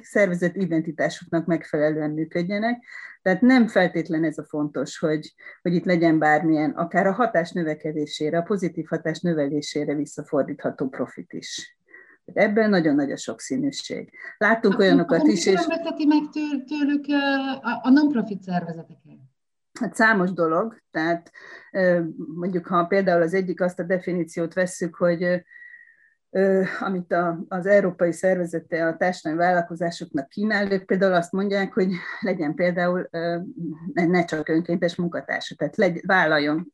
szervezet 0.00 0.56
identitásuknak 0.56 1.46
megfelelően 1.46 2.10
működjenek. 2.10 2.84
Tehát 3.22 3.40
nem 3.40 3.66
feltétlen 3.66 4.24
ez 4.24 4.38
a 4.38 4.44
fontos, 4.44 4.98
hogy, 4.98 5.34
hogy 5.62 5.74
itt 5.74 5.84
legyen 5.84 6.18
bármilyen, 6.18 6.70
akár 6.70 7.06
a 7.06 7.12
hatás 7.12 7.50
növekedésére, 7.52 8.38
a 8.38 8.42
pozitív 8.42 8.86
hatás 8.88 9.20
növelésére 9.20 9.94
visszafordítható 9.94 10.88
profit 10.88 11.32
is. 11.32 11.78
Ebben 12.34 12.70
nagyon 12.70 12.94
nagy 12.94 13.12
a 13.12 13.16
sokszínűség. 13.16 14.12
Láttunk 14.38 14.74
Akkor 14.74 14.84
olyanokat 14.84 15.26
is, 15.26 15.46
és... 15.46 15.60
Különbözteti 15.60 16.06
meg 16.06 16.22
tőlük 16.66 17.04
a, 17.62 17.80
a 17.82 17.90
non-profit 17.90 18.42
szervezeteket? 18.42 19.18
Hát 19.80 19.94
számos 19.94 20.32
dolog, 20.32 20.82
tehát 20.90 21.30
mondjuk 22.34 22.66
ha 22.66 22.84
például 22.84 23.22
az 23.22 23.34
egyik 23.34 23.60
azt 23.60 23.78
a 23.78 23.82
definíciót 23.82 24.54
vesszük, 24.54 24.94
hogy 24.94 25.44
amit 26.80 27.12
a, 27.12 27.44
az 27.48 27.66
európai 27.66 28.12
szervezete 28.12 28.86
a 28.86 28.96
társadalmi 28.96 29.44
vállalkozásoknak 29.44 30.28
kínál, 30.28 30.72
ők 30.72 30.84
például 30.84 31.14
azt 31.14 31.32
mondják, 31.32 31.72
hogy 31.72 31.92
legyen 32.20 32.54
például 32.54 33.08
ne 33.92 34.24
csak 34.24 34.48
önkéntes 34.48 34.94
munkatársa, 34.94 35.54
tehát 35.54 35.76
legy, 35.76 36.00
vállaljon 36.06 36.72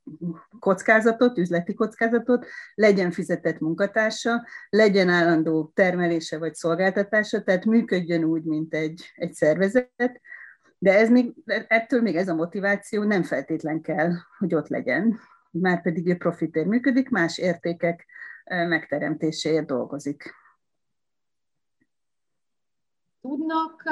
kockázatot, 0.58 1.38
üzleti 1.38 1.74
kockázatot, 1.74 2.46
legyen 2.74 3.10
fizetett 3.10 3.58
munkatársa, 3.58 4.46
legyen 4.68 5.08
állandó 5.08 5.72
termelése 5.74 6.38
vagy 6.38 6.54
szolgáltatása, 6.54 7.42
tehát 7.42 7.64
működjön 7.64 8.24
úgy, 8.24 8.44
mint 8.44 8.74
egy, 8.74 9.12
egy 9.14 9.32
szervezet, 9.32 10.20
de 10.78 10.98
ez 10.98 11.10
még, 11.10 11.34
ettől 11.68 12.02
még 12.02 12.16
ez 12.16 12.28
a 12.28 12.34
motiváció 12.34 13.02
nem 13.02 13.22
feltétlen 13.22 13.80
kell, 13.80 14.12
hogy 14.38 14.54
ott 14.54 14.68
legyen, 14.68 15.18
már 15.50 15.82
pedig 15.82 16.06
ő 16.06 16.16
profitért 16.16 16.66
működik, 16.66 17.08
más 17.08 17.38
értékek 17.38 18.06
megteremtéséért 18.46 19.66
dolgozik. 19.66 20.34
Tudnak 23.20 23.82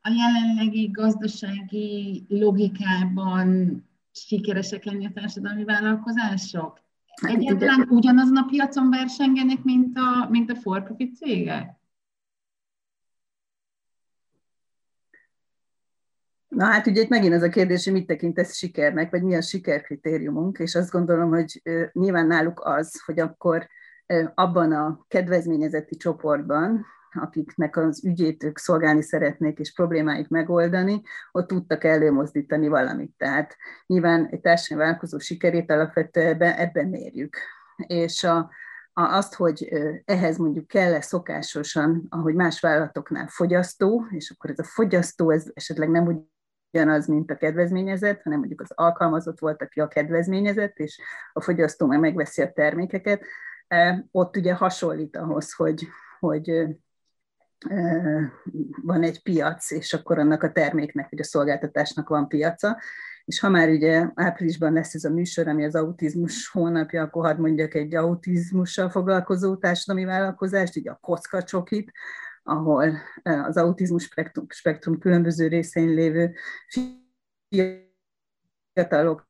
a 0.00 0.10
jelenlegi 0.10 0.90
gazdasági 0.90 2.24
logikában 2.28 3.80
sikeresek 4.12 4.84
lenni 4.84 5.06
a 5.06 5.10
társadalmi 5.14 5.64
vállalkozások? 5.64 6.80
Hát 7.22 7.30
Egyáltalán 7.30 7.86
ugyanazon 7.88 8.36
a 8.36 8.44
piacon 8.44 8.90
versengenek, 8.90 9.62
mint 9.62 9.96
a, 9.98 10.28
mint 10.30 10.50
a 10.50 10.54
for-profit 10.54 11.16
cégek? 11.16 11.75
Na 16.56 16.64
hát 16.64 16.86
ugye 16.86 17.00
itt 17.00 17.08
megint 17.08 17.34
az 17.34 17.42
a 17.42 17.48
kérdés, 17.48 17.84
hogy 17.84 17.92
mit 17.92 18.06
tekintesz 18.06 18.54
sikernek, 18.54 19.10
vagy 19.10 19.22
mi 19.22 19.34
a 19.34 19.40
sikerkritériumunk, 19.40 20.58
és 20.58 20.74
azt 20.74 20.90
gondolom, 20.90 21.28
hogy 21.28 21.62
nyilván 21.92 22.26
náluk 22.26 22.60
az, 22.64 23.02
hogy 23.04 23.20
akkor 23.20 23.68
abban 24.34 24.72
a 24.72 25.04
kedvezményezeti 25.08 25.96
csoportban, 25.96 26.86
akiknek 27.12 27.76
az 27.76 28.04
ügyét 28.04 28.42
ők 28.42 28.58
szolgálni 28.58 29.02
szeretnék, 29.02 29.58
és 29.58 29.72
problémáit 29.72 30.30
megoldani, 30.30 31.02
ott 31.32 31.46
tudtak 31.46 31.84
előmozdítani 31.84 32.68
valamit. 32.68 33.14
Tehát 33.16 33.56
nyilván 33.86 34.26
egy 34.30 34.40
társadalmi 34.40 34.84
vállalkozó 34.84 35.18
sikerét 35.18 35.70
alapvetően 35.70 36.40
ebben 36.40 36.86
mérjük. 36.86 37.36
És 37.76 38.24
a, 38.24 38.36
a, 38.92 39.02
azt, 39.02 39.34
hogy 39.34 39.68
ehhez 40.04 40.36
mondjuk 40.36 40.66
kell-e 40.66 41.00
szokásosan, 41.00 42.06
ahogy 42.08 42.34
más 42.34 42.60
vállalatoknál 42.60 43.26
fogyasztó, 43.28 44.06
és 44.10 44.30
akkor 44.30 44.50
ez 44.50 44.58
a 44.58 44.64
fogyasztó, 44.64 45.30
ez 45.30 45.50
esetleg 45.54 45.90
nem 45.90 46.06
úgy 46.06 46.16
ugyanaz, 46.76 47.06
mint 47.06 47.30
a 47.30 47.36
kedvezményezett, 47.36 48.22
hanem 48.22 48.38
mondjuk 48.38 48.60
az 48.60 48.70
alkalmazott 48.74 49.38
volt, 49.38 49.62
aki 49.62 49.80
a 49.80 49.88
kedvezményezett, 49.88 50.78
és 50.78 51.00
a 51.32 51.40
fogyasztó 51.40 51.86
meg 51.86 52.00
megveszi 52.00 52.42
a 52.42 52.52
termékeket. 52.52 53.22
E, 53.68 54.04
ott 54.10 54.36
ugye 54.36 54.54
hasonlít 54.54 55.16
ahhoz, 55.16 55.52
hogy, 55.52 55.86
hogy 56.20 56.48
e, 56.48 58.32
van 58.82 59.02
egy 59.02 59.22
piac, 59.22 59.70
és 59.70 59.92
akkor 59.94 60.18
annak 60.18 60.42
a 60.42 60.52
terméknek, 60.52 61.10
vagy 61.10 61.20
a 61.20 61.24
szolgáltatásnak 61.24 62.08
van 62.08 62.28
piaca, 62.28 62.78
és 63.24 63.40
ha 63.40 63.48
már 63.48 63.68
ugye 63.68 64.08
áprilisban 64.14 64.72
lesz 64.72 64.94
ez 64.94 65.04
a 65.04 65.10
műsor, 65.10 65.48
ami 65.48 65.64
az 65.64 65.74
autizmus 65.74 66.48
hónapja, 66.48 67.02
akkor 67.02 67.24
hadd 67.24 67.40
mondjak 67.40 67.74
egy 67.74 67.94
autizmussal 67.94 68.90
foglalkozó 68.90 69.56
társadalmi 69.56 70.04
vállalkozást, 70.04 70.76
így 70.76 70.88
a 70.88 70.98
kockacsokit, 71.00 71.92
ahol 72.46 72.98
az 73.22 73.56
autizmus 73.56 74.02
spektrum, 74.02 74.46
spektrum 74.48 74.98
különböző 74.98 75.48
részein 75.48 75.94
lévő 75.94 76.34
fiatalok 78.72 79.28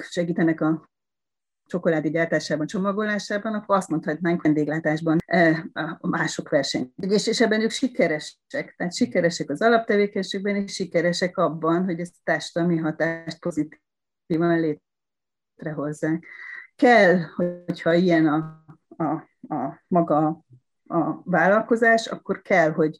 segítenek 0.00 0.60
a 0.60 0.90
csokoládé 1.66 2.08
gyártásában, 2.08 2.66
csomagolásában, 2.66 3.54
akkor 3.54 3.76
azt 3.76 3.88
mondhatnánk 3.88 4.42
vendéglátásban 4.42 5.18
a 5.98 6.08
mások 6.08 6.48
verseny. 6.48 6.92
És, 6.96 7.40
ebben 7.40 7.60
ők 7.60 7.70
sikeresek, 7.70 8.74
tehát 8.76 8.94
sikeresek 8.94 9.50
az 9.50 9.62
alaptevékenységben, 9.62 10.56
és 10.56 10.72
sikeresek 10.72 11.36
abban, 11.36 11.84
hogy 11.84 12.00
ezt 12.00 12.14
a 12.16 12.20
társadalmi 12.24 12.76
hatást 12.76 13.38
pozitívan 13.38 14.80
létrehozzák 15.56 16.26
kell, 16.76 17.18
hogyha 17.36 17.94
ilyen 17.94 18.26
a, 18.26 18.64
a, 18.96 19.04
a 19.54 19.84
maga 19.88 20.44
a 20.88 21.22
vállalkozás, 21.24 22.06
akkor 22.06 22.42
kell, 22.42 22.70
hogy 22.72 22.98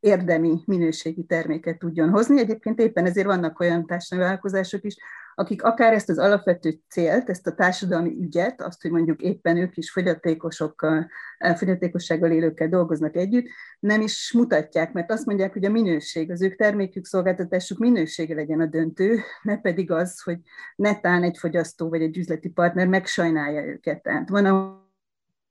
érdemi 0.00 0.62
minőségi 0.66 1.24
terméket 1.24 1.78
tudjon 1.78 2.10
hozni. 2.10 2.40
Egyébként 2.40 2.80
éppen 2.80 3.06
ezért 3.06 3.26
vannak 3.26 3.60
olyan 3.60 3.86
társadalmi 3.86 4.24
vállalkozások 4.24 4.84
is, 4.84 4.96
akik 5.40 5.62
akár 5.62 5.92
ezt 5.92 6.08
az 6.08 6.18
alapvető 6.18 6.80
célt, 6.88 7.28
ezt 7.28 7.46
a 7.46 7.54
társadalmi 7.54 8.16
ügyet, 8.20 8.62
azt, 8.62 8.82
hogy 8.82 8.90
mondjuk 8.90 9.20
éppen 9.20 9.56
ők 9.56 9.76
is 9.76 9.90
fogyatékosokkal, 9.90 11.10
fogyatékossággal 11.54 12.30
élőkkel 12.30 12.68
dolgoznak 12.68 13.16
együtt, 13.16 13.46
nem 13.78 14.00
is 14.00 14.32
mutatják, 14.32 14.92
mert 14.92 15.10
azt 15.10 15.26
mondják, 15.26 15.52
hogy 15.52 15.64
a 15.64 15.70
minőség, 15.70 16.30
az 16.30 16.42
ők 16.42 16.56
termékük, 16.56 17.04
szolgáltatásuk 17.04 17.78
minősége 17.78 18.34
legyen 18.34 18.60
a 18.60 18.66
döntő, 18.66 19.18
ne 19.42 19.58
pedig 19.58 19.90
az, 19.90 20.22
hogy 20.22 20.38
netán 20.76 21.22
egy 21.22 21.38
fogyasztó 21.38 21.88
vagy 21.88 22.02
egy 22.02 22.18
üzleti 22.18 22.48
partner 22.48 22.86
megsajnálja 22.86 23.64
őket. 23.64 24.02
Tehát 24.02 24.28
van, 24.28 24.46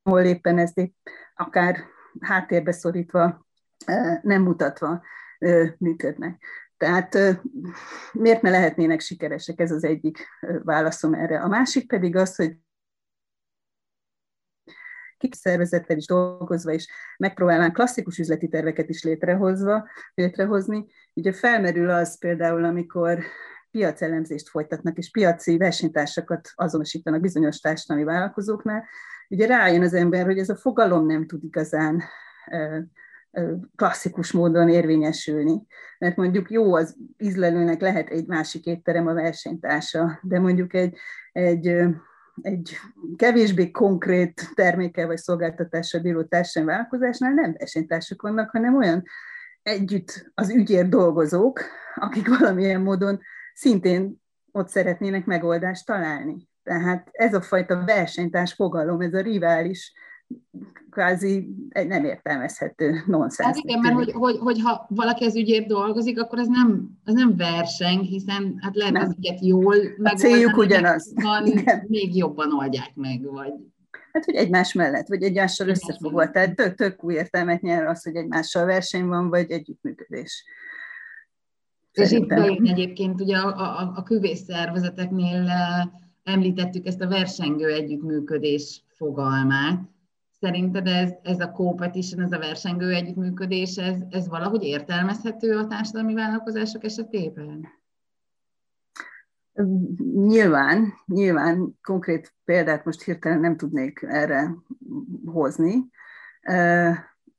ahol 0.03 0.21
éppen 0.21 0.57
ezt 0.57 0.77
épp 0.77 0.95
akár 1.35 1.77
háttérbe 2.19 2.71
szorítva, 2.71 3.45
nem 4.21 4.41
mutatva 4.41 5.01
működnek. 5.77 6.43
Tehát 6.79 7.17
miért 8.11 8.41
ne 8.41 8.49
lehetnének 8.49 8.99
sikeresek, 8.99 9.59
ez 9.59 9.71
az 9.71 9.83
egyik 9.83 10.27
válaszom 10.63 11.13
erre. 11.13 11.39
A 11.39 11.47
másik 11.47 11.87
pedig 11.87 12.15
az, 12.15 12.35
hogy 12.35 12.57
kik 15.17 15.33
szervezettel 15.33 15.97
is 15.97 16.05
dolgozva, 16.05 16.71
és 16.71 16.87
megpróbálnánk 17.17 17.73
klasszikus 17.73 18.17
üzleti 18.17 18.47
terveket 18.47 18.89
is 18.89 19.03
létrehozva, 19.03 19.87
létrehozni. 20.13 20.85
Ugye 21.13 21.33
felmerül 21.33 21.89
az 21.89 22.17
például, 22.17 22.63
amikor 22.63 23.19
piacelemzést 23.71 24.49
folytatnak, 24.49 24.97
és 24.97 25.11
piaci 25.11 25.57
versenytársakat 25.57 26.51
azonosítanak 26.55 27.21
bizonyos 27.21 27.59
társadalmi 27.59 28.03
vállalkozóknál, 28.03 28.85
ugye 29.29 29.47
rájön 29.47 29.81
az 29.81 29.93
ember, 29.93 30.25
hogy 30.25 30.37
ez 30.37 30.49
a 30.49 30.55
fogalom 30.55 31.05
nem 31.05 31.25
tud 31.25 31.43
igazán 31.43 32.03
klasszikus 33.75 34.31
módon 34.31 34.69
érvényesülni. 34.69 35.61
Mert 35.97 36.15
mondjuk 36.15 36.51
jó, 36.51 36.75
az 36.75 36.97
ízlelőnek 37.17 37.81
lehet 37.81 38.09
egy 38.09 38.25
másik 38.25 38.65
étterem 38.65 39.07
a 39.07 39.13
versenytársa, 39.13 40.19
de 40.21 40.39
mondjuk 40.39 40.73
egy, 40.73 40.97
egy, 41.31 41.67
egy 42.41 42.77
kevésbé 43.15 43.71
konkrét 43.71 44.49
termékkel 44.53 45.07
vagy 45.07 45.17
szolgáltatással 45.17 46.01
bíró 46.01 46.23
társadalmi 46.23 46.73
vállalkozásnál 46.73 47.33
nem 47.33 47.55
versenytársak 47.57 48.21
vannak, 48.21 48.49
hanem 48.49 48.75
olyan 48.75 49.03
együtt 49.63 50.31
az 50.33 50.49
ügyért 50.49 50.89
dolgozók, 50.89 51.61
akik 51.95 52.37
valamilyen 52.37 52.81
módon 52.81 53.19
szintén 53.53 54.21
ott 54.51 54.67
szeretnének 54.67 55.25
megoldást 55.25 55.85
találni. 55.85 56.47
Tehát 56.63 57.09
ez 57.11 57.33
a 57.33 57.41
fajta 57.41 57.83
versenytárs 57.85 58.53
fogalom, 58.53 59.01
ez 59.01 59.13
a 59.13 59.21
rivális 59.21 59.93
kvázi 60.89 61.55
egy 61.69 61.87
nem 61.87 62.05
értelmezhető 62.05 63.03
nonsens. 63.05 63.55
Hát 63.55 63.57
igen, 63.57 63.79
mert 63.79 63.95
hogy, 63.95 64.11
hogy, 64.11 64.37
hogy, 64.37 64.61
ha 64.61 64.85
valaki 64.89 65.25
az 65.25 65.35
ügyért 65.35 65.67
dolgozik, 65.67 66.19
akkor 66.19 66.39
ez 66.39 66.47
nem, 66.47 66.89
az 67.03 67.13
nem 67.13 67.35
verseng, 67.35 68.03
hiszen 68.03 68.55
hát 68.61 68.75
lehet 68.75 68.93
nem. 68.93 69.01
az 69.01 69.15
ügyet 69.17 69.45
jól 69.45 69.75
megoldani. 69.75 70.13
A 70.13 70.15
céljuk 70.15 70.57
ugyanaz. 70.57 71.13
Még 71.87 72.15
jobban 72.15 72.53
oldják 72.53 72.91
meg, 72.95 73.23
vagy... 73.31 73.53
Hát, 74.11 74.25
hogy 74.25 74.35
egymás 74.35 74.73
mellett, 74.73 75.07
vagy 75.07 75.23
egymással 75.23 75.67
összefogva. 75.67 76.29
Tehát 76.29 76.55
tök, 76.55 76.75
tök 76.75 77.03
új 77.03 77.13
értelmet 77.13 77.61
nyer 77.61 77.85
az, 77.85 78.03
hogy 78.03 78.15
egymással 78.15 78.65
verseny 78.65 79.05
van, 79.05 79.29
vagy 79.29 79.51
együttműködés. 79.51 80.43
És 81.91 82.11
itt 82.11 82.27
bejön 82.27 82.67
egyébként 82.67 83.21
ugye 83.21 83.37
a, 83.37 83.79
a, 83.79 83.91
a 83.95 84.03
küvész 84.03 84.43
szervezeteknél 84.43 85.47
eh, 85.49 86.33
említettük 86.33 86.85
ezt 86.85 87.01
a 87.01 87.07
versengő 87.07 87.73
együttműködés 87.73 88.83
fogalmát. 88.95 89.79
Szerinted 90.39 90.87
ez, 90.87 91.11
ez 91.21 91.39
a 91.39 91.51
competition, 91.51 92.21
ez 92.21 92.31
a 92.31 92.39
versengő 92.39 92.93
együttműködés, 92.93 93.77
ez, 93.77 93.99
ez 94.09 94.27
valahogy 94.27 94.63
értelmezhető 94.63 95.57
a 95.57 95.67
társadalmi 95.67 96.13
vállalkozások 96.13 96.83
esetében? 96.83 97.67
Nyilván, 100.13 100.93
nyilván 101.05 101.79
konkrét 101.83 102.33
példát 102.43 102.85
most 102.85 103.01
hirtelen 103.01 103.39
nem 103.39 103.57
tudnék 103.57 104.01
erre 104.01 104.55
hozni, 105.25 105.89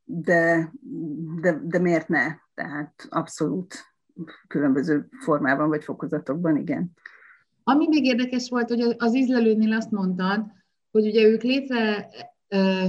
de, 0.04 0.72
de, 1.40 1.60
de 1.64 1.78
miért 1.78 2.08
ne? 2.08 2.26
Tehát 2.54 3.06
abszolút 3.08 3.74
különböző 4.48 5.08
formában 5.20 5.68
vagy 5.68 5.84
fokozatokban, 5.84 6.56
igen. 6.56 6.90
Ami 7.64 7.88
még 7.88 8.04
érdekes 8.04 8.48
volt, 8.48 8.68
hogy 8.68 8.94
az 8.98 9.14
ízlelőnél 9.14 9.72
azt 9.72 9.90
mondtad, 9.90 10.44
hogy 10.90 11.06
ugye 11.06 11.22
ők 11.22 11.42
létre 11.42 12.08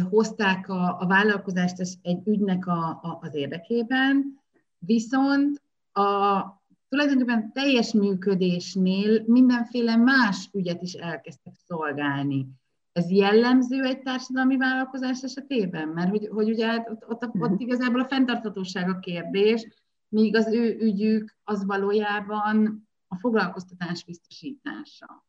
hozták 0.09 0.69
a, 0.69 0.97
a 0.99 1.07
vállalkozást 1.07 1.99
egy 2.01 2.27
ügynek 2.27 2.67
a, 2.67 2.87
a, 2.87 3.19
az 3.21 3.35
érdekében, 3.35 4.39
viszont 4.77 5.61
a 5.91 6.41
tulajdonképpen 6.89 7.51
teljes 7.51 7.93
működésnél 7.93 9.23
mindenféle 9.25 9.95
más 9.95 10.49
ügyet 10.53 10.81
is 10.81 10.93
elkezdtek 10.93 11.53
szolgálni. 11.65 12.47
Ez 12.91 13.09
jellemző 13.09 13.83
egy 13.83 14.01
társadalmi 14.01 14.57
vállalkozás 14.57 15.21
esetében? 15.21 15.87
Mert 15.87 16.09
hogy, 16.09 16.27
hogy 16.27 16.49
ugye 16.49 16.67
hát 16.67 16.89
ott, 16.89 17.09
ott, 17.09 17.23
ott 17.23 17.49
mhm. 17.49 17.59
igazából 17.59 17.99
a 17.99 18.07
fenntarthatóság 18.07 18.89
a 18.89 18.99
kérdés, 18.99 19.67
míg 20.07 20.35
az 20.35 20.47
ő 20.47 20.77
ügyük 20.79 21.35
az 21.43 21.65
valójában 21.65 22.87
a 23.07 23.15
foglalkoztatás 23.15 24.03
biztosítása. 24.03 25.25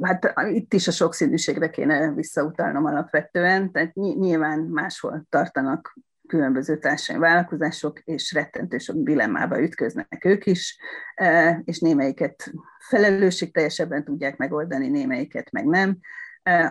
Hát 0.00 0.32
itt 0.52 0.72
is 0.72 0.88
a 0.88 0.90
sokszínűségre 0.90 1.70
kéne 1.70 2.12
visszautalnom 2.12 2.84
alapvetően, 2.84 3.72
tehát 3.72 3.94
nyilván 3.94 4.58
máshol 4.58 5.26
tartanak 5.28 5.98
különböző 6.26 6.78
társadalmi 6.78 7.26
vállalkozások, 7.26 8.00
és 8.00 8.32
rettentő 8.32 8.78
sok 8.78 8.96
dilemmába 8.96 9.62
ütköznek 9.62 10.24
ők 10.24 10.46
is, 10.46 10.78
e, 11.14 11.60
és 11.64 11.78
némelyiket 11.78 12.52
felelősségteljesebben 12.88 14.04
tudják 14.04 14.36
megoldani, 14.36 14.88
némelyiket 14.88 15.50
meg 15.50 15.66
nem. 15.66 15.98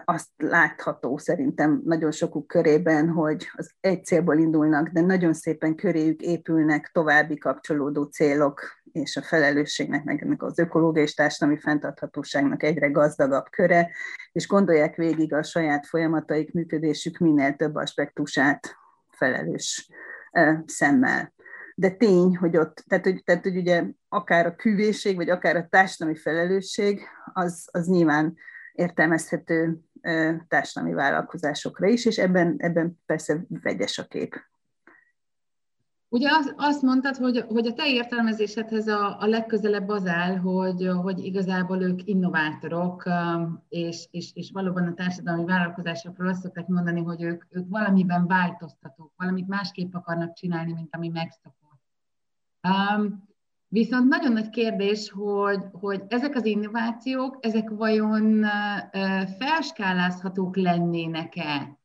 Azt 0.06 0.30
látható 0.38 1.18
szerintem 1.18 1.82
nagyon 1.86 2.12
sokuk 2.12 2.48
körében, 2.48 3.10
hogy 3.10 3.50
az 3.54 3.72
egy 3.80 4.06
célból 4.06 4.38
indulnak, 4.38 4.88
de 4.88 5.02
nagyon 5.02 5.34
szépen 5.34 5.76
köréjük 5.76 6.22
épülnek 6.22 6.90
további 6.94 7.38
kapcsolódó 7.38 8.04
célok, 8.04 8.62
és 8.96 9.18
a 9.18 9.22
felelősségnek, 9.22 10.04
meg 10.04 10.22
ennek 10.22 10.44
az 10.44 10.60
ökológiai 10.60 11.06
és 11.06 11.14
társadalmi 11.14 11.60
fenntarthatóságnak 11.60 12.64
egyre 12.64 12.88
gazdagabb 12.88 13.50
köre, 13.50 13.92
és 14.32 14.48
gondolják 14.48 14.96
végig 14.96 15.34
a 15.34 15.44
saját 15.44 15.86
folyamataik, 15.86 16.54
működésük 16.54 17.18
minél 17.18 17.56
több 17.56 17.76
aspektusát 17.76 18.76
felelős 19.10 19.90
szemmel. 20.66 21.34
De 21.76 21.90
tény, 21.90 22.38
hogy 22.38 22.58
ott, 22.58 22.84
tehát 22.88 23.04
hogy, 23.04 23.24
tehát, 23.24 23.44
hogy 23.44 23.58
ugye 23.58 23.84
akár 24.10 24.46
a 24.46 24.56
küvéség, 24.56 25.16
vagy 25.16 25.30
akár 25.30 25.56
a 25.56 25.68
társadalmi 25.70 26.20
felelősség, 26.20 27.02
az, 27.34 27.68
az 27.72 27.88
nyilván 27.88 28.36
értelmezhető 28.74 29.80
társadalmi 30.48 30.96
vállalkozásokra 30.96 31.88
is, 31.88 32.06
és 32.06 32.18
ebben, 32.18 32.56
ebben 32.58 33.00
persze 33.06 33.46
vegyes 33.48 33.98
a 33.98 34.04
kép. 34.04 34.36
Ugye 36.16 36.30
azt 36.56 36.82
mondtad, 36.82 37.16
hogy, 37.16 37.46
hogy 37.48 37.68
a 37.68 37.74
te 37.74 37.88
értelmezésedhez 37.88 38.88
a, 38.88 39.20
a 39.20 39.26
legközelebb 39.26 39.90
az 39.90 40.06
áll, 40.06 40.38
hogy, 40.38 40.90
hogy 41.02 41.26
igazából 41.26 41.82
ők 41.82 42.08
innovátorok, 42.08 43.04
és, 43.70 44.08
és, 44.12 44.32
és 44.34 44.52
valóban 44.52 44.88
a 44.88 44.94
társadalmi 44.94 45.46
vállalkozásokról 45.46 46.28
azt 46.28 46.42
szokták 46.42 46.68
mondani, 46.68 47.02
hogy 47.02 47.22
ők, 47.22 47.44
ők 47.50 47.70
valamiben 47.70 48.28
változtatók, 48.28 49.14
valamit 49.18 49.48
másképp 49.48 49.94
akarnak 49.94 50.34
csinálni, 50.34 50.74
mint 50.74 50.96
ami 50.96 51.08
megszokott. 51.08 51.82
Um, 52.68 53.24
Viszont 53.68 54.08
nagyon 54.08 54.32
nagy 54.32 54.50
kérdés, 54.50 55.10
hogy, 55.10 55.64
hogy 55.72 56.04
ezek 56.08 56.36
az 56.36 56.46
innovációk, 56.46 57.38
ezek 57.42 57.70
vajon 57.70 58.46
felskálázhatók 59.38 60.56
lennének-e 60.56 61.78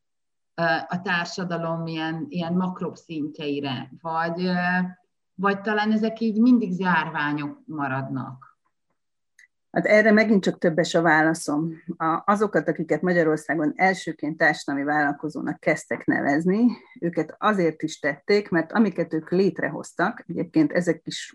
a 0.89 1.01
társadalom 1.03 1.87
ilyen, 1.87 2.27
ilyen 2.29 2.53
makrobb 2.53 2.97
szintjeire, 2.97 3.91
vagy, 4.01 4.51
vagy 5.35 5.61
talán 5.61 5.93
ezek 5.93 6.21
így 6.21 6.41
mindig 6.41 6.73
zárványok 6.73 7.59
maradnak? 7.67 8.51
Hát 9.71 9.87
erre 9.87 10.13
megint 10.13 10.43
csak 10.43 10.59
többes 10.59 10.95
a 10.95 11.03
válaszom. 11.03 11.73
A, 11.97 12.23
azokat, 12.25 12.69
akiket 12.69 13.03
Magyarországon 13.03 13.73
elsőként 13.77 14.37
társadalmi 14.37 14.85
vállalkozónak 14.85 15.61
kezdtek 15.61 16.07
nevezni, 16.07 16.67
őket 17.01 17.35
azért 17.39 17.83
is 17.83 17.99
tették, 17.99 18.49
mert 18.49 18.73
amiket 18.73 19.15
ők 19.15 19.31
létrehoztak, 19.31 20.25
egyébként 20.27 20.73
ezek 20.73 21.01
is 21.05 21.35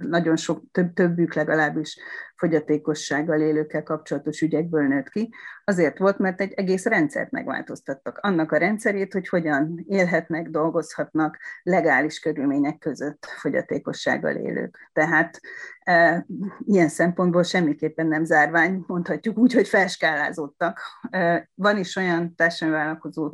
nagyon 0.00 0.36
sok, 0.36 0.62
több, 0.72 0.92
többük 0.92 1.34
legalábbis 1.34 1.98
fogyatékossággal 2.38 3.40
élőkkel 3.40 3.82
kapcsolatos 3.82 4.40
ügyekből 4.40 4.86
nőtt 4.86 5.08
ki, 5.08 5.30
azért 5.64 5.98
volt, 5.98 6.18
mert 6.18 6.40
egy 6.40 6.52
egész 6.52 6.84
rendszert 6.84 7.30
megváltoztattak. 7.30 8.18
Annak 8.18 8.52
a 8.52 8.56
rendszerét, 8.56 9.12
hogy 9.12 9.28
hogyan 9.28 9.84
élhetnek, 9.88 10.48
dolgozhatnak 10.48 11.38
legális 11.62 12.20
körülmények 12.20 12.78
között 12.78 13.26
fogyatékossággal 13.26 14.36
élők. 14.36 14.90
Tehát 14.92 15.40
e, 15.80 16.26
ilyen 16.64 16.88
szempontból 16.88 17.42
semmiképpen 17.42 18.06
nem 18.06 18.24
zárvány, 18.24 18.84
mondhatjuk 18.86 19.38
úgy, 19.38 19.52
hogy 19.52 19.68
felskálázottak. 19.68 20.80
E, 21.10 21.48
van 21.54 21.76
is 21.76 21.96
olyan 21.96 22.34
társadalmi 22.34 22.80
vállalkozó 22.80 23.32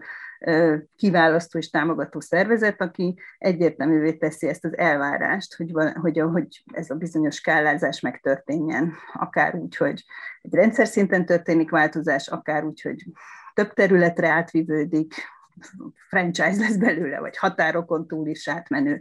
kiválasztó 0.97 1.59
és 1.59 1.71
támogató 1.71 2.21
szervezet, 2.21 2.81
aki 2.81 3.19
egyértelművé 3.39 4.13
teszi 4.13 4.49
ezt 4.49 4.65
az 4.65 4.77
elvárást, 4.77 5.55
hogy, 5.55 5.73
hogy, 6.01 6.19
hogy 6.19 6.63
ez 6.73 6.91
a 6.91 6.95
bizonyos 6.95 7.35
skálázás 7.35 8.01
megtörténjen, 8.01 8.93
akár 9.13 9.55
úgy, 9.55 9.77
hogy 9.77 10.05
egy 10.43 10.55
rendszer 10.55 10.87
szinten 10.87 11.27
történik 11.27 11.71
változás, 11.71 12.29
akár 12.29 12.65
úgy, 12.65 12.81
hogy 12.81 13.05
több 13.55 13.73
területre 13.73 14.29
átvívődik, 14.29 15.15
franchise 16.09 16.61
lesz 16.61 16.77
belőle, 16.77 17.21
vagy 17.21 17.37
határokon 17.37 18.07
túl 18.07 18.27
is 18.27 18.49
átmenő 18.49 19.01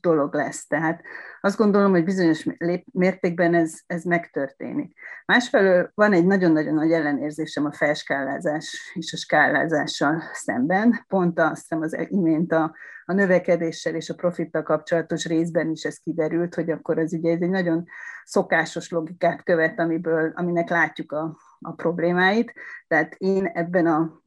dolog 0.00 0.34
lesz. 0.34 0.66
Tehát 0.66 1.02
azt 1.40 1.56
gondolom, 1.56 1.90
hogy 1.90 2.04
bizonyos 2.04 2.46
mértékben 2.92 3.54
ez, 3.54 3.80
ez 3.86 4.04
megtörténik. 4.04 4.96
Másfelől 5.26 5.90
van 5.94 6.12
egy 6.12 6.26
nagyon-nagyon 6.26 6.74
nagy 6.74 6.92
ellenérzésem 6.92 7.64
a 7.64 7.72
felskálázás 7.72 8.92
és 8.94 9.12
a 9.12 9.16
skálázással 9.16 10.22
szemben. 10.32 11.04
Pont 11.08 11.38
azt 11.38 11.60
hiszem 11.60 11.80
az 11.80 12.06
imént 12.08 12.52
a, 12.52 12.74
a 13.04 13.12
növekedéssel 13.12 13.94
és 13.94 14.10
a 14.10 14.14
profittal 14.14 14.62
kapcsolatos 14.62 15.26
részben 15.26 15.70
is 15.70 15.82
ez 15.82 15.98
kiderült, 15.98 16.54
hogy 16.54 16.70
akkor 16.70 16.98
ez 16.98 17.12
ugye 17.12 17.32
ez 17.32 17.40
egy 17.40 17.50
nagyon 17.50 17.84
szokásos 18.24 18.90
logikát 18.90 19.42
követ, 19.42 19.78
amiből, 19.78 20.32
aminek 20.34 20.68
látjuk 20.68 21.12
a, 21.12 21.36
a 21.60 21.72
problémáit. 21.72 22.52
Tehát 22.88 23.14
én 23.14 23.46
ebben 23.46 23.86
a 23.86 24.20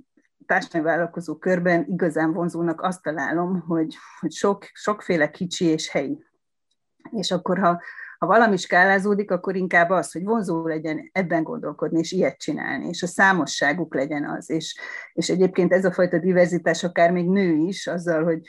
társadalmi 0.50 0.88
vállalkozó 0.88 1.36
körben 1.36 1.86
igazán 1.88 2.34
vonzónak 2.34 2.82
azt 2.82 3.02
találom, 3.02 3.60
hogy, 3.68 3.96
hogy 4.20 4.32
sok, 4.32 4.66
sokféle 4.74 5.30
kicsi 5.30 5.66
és 5.66 5.90
helyi. 5.90 6.24
És 7.12 7.32
akkor, 7.32 7.60
ha, 7.60 7.82
ha 8.18 8.26
valami 8.26 8.58
skálázódik, 8.58 9.32
akkor 9.32 9.56
inkább 9.56 9.90
az, 9.90 10.12
hogy 10.12 10.24
vonzó 10.24 10.68
legyen 10.68 11.10
ebben 11.12 11.44
gondolkodni, 11.44 12.00
és 12.00 12.12
ilyet 12.12 12.38
csinálni, 12.38 12.88
és 12.88 13.04
a 13.04 13.08
számosságuk 13.08 13.96
legyen 13.96 14.30
az. 14.30 14.50
És, 14.50 14.80
és 15.14 15.30
egyébként 15.30 15.74
ez 15.74 15.86
a 15.86 15.92
fajta 15.92 16.18
diverzitás 16.18 16.84
akár 16.84 17.12
még 17.12 17.30
nő 17.30 17.54
is, 17.54 17.88
azzal, 17.88 18.24
hogy 18.24 18.42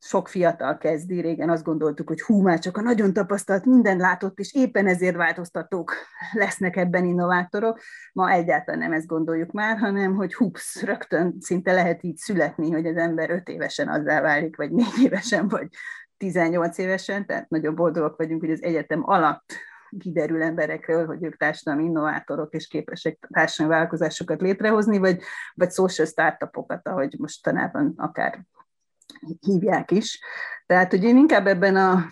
sok 0.00 0.28
fiatal 0.28 0.78
kezdi, 0.78 1.20
régen 1.20 1.50
azt 1.50 1.64
gondoltuk, 1.64 2.08
hogy 2.08 2.20
hú, 2.20 2.42
már 2.42 2.58
csak 2.58 2.76
a 2.76 2.80
nagyon 2.80 3.12
tapasztalt, 3.12 3.64
minden 3.64 3.96
látott, 3.96 4.38
és 4.38 4.54
éppen 4.54 4.86
ezért 4.86 5.16
változtatók 5.16 5.94
lesznek 6.32 6.76
ebben 6.76 7.04
innovátorok. 7.04 7.80
Ma 8.12 8.30
egyáltalán 8.30 8.80
nem 8.80 8.92
ezt 8.92 9.06
gondoljuk 9.06 9.52
már, 9.52 9.78
hanem 9.78 10.14
hogy 10.14 10.34
hups, 10.34 10.82
rögtön 10.82 11.36
szinte 11.40 11.72
lehet 11.72 12.02
így 12.02 12.16
születni, 12.16 12.70
hogy 12.70 12.86
az 12.86 12.96
ember 12.96 13.30
öt 13.30 13.48
évesen 13.48 13.88
azzá 13.88 14.20
válik, 14.20 14.56
vagy 14.56 14.70
négy 14.70 15.02
évesen, 15.04 15.48
vagy 15.48 15.68
18 16.16 16.78
évesen, 16.78 17.26
tehát 17.26 17.48
nagyon 17.48 17.74
boldogok 17.74 18.16
vagyunk, 18.16 18.40
hogy 18.40 18.50
az 18.50 18.62
egyetem 18.62 19.02
alatt 19.04 19.52
kiderül 19.98 20.42
emberekről, 20.42 21.06
hogy 21.06 21.24
ők 21.24 21.36
társadalmi 21.36 21.84
innovátorok 21.84 22.54
és 22.54 22.66
képesek 22.66 23.28
társadalmi 23.30 23.72
vállalkozásokat 23.74 24.40
létrehozni, 24.40 24.98
vagy, 24.98 25.22
vagy 25.54 25.70
social 25.70 26.06
startupokat, 26.06 26.88
ahogy 26.88 27.14
mostanában 27.18 27.92
akár 27.96 28.44
hívják 29.40 29.90
is. 29.90 30.20
Tehát, 30.66 30.90
hogy 30.90 31.04
én 31.04 31.16
inkább 31.16 31.46
ebben 31.46 31.76
a 31.76 32.06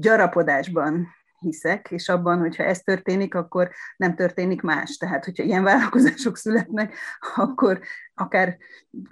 gyarapodásban 0.00 1.08
hiszek, 1.40 1.90
és 1.90 2.08
abban, 2.08 2.38
hogyha 2.38 2.62
ez 2.64 2.78
történik, 2.80 3.34
akkor 3.34 3.70
nem 3.96 4.14
történik 4.14 4.62
más. 4.62 4.96
Tehát, 4.96 5.24
hogyha 5.24 5.42
ilyen 5.42 5.62
vállalkozások 5.62 6.36
születnek, 6.36 6.94
akkor 7.34 7.80
akár 8.14 8.56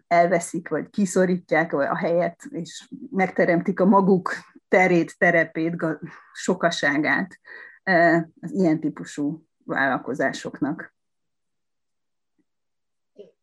elveszik, 0.06 0.68
vagy 0.68 0.90
kiszorítják 0.90 1.72
a 1.72 1.96
helyet, 1.96 2.44
és 2.50 2.88
megteremtik 3.10 3.80
a 3.80 3.84
maguk 3.84 4.32
terét, 4.68 5.18
terepét, 5.18 5.84
sokaságát 6.32 7.38
eh, 7.82 8.22
az 8.40 8.52
ilyen 8.52 8.80
típusú 8.80 9.46
vállalkozásoknak. 9.64 10.96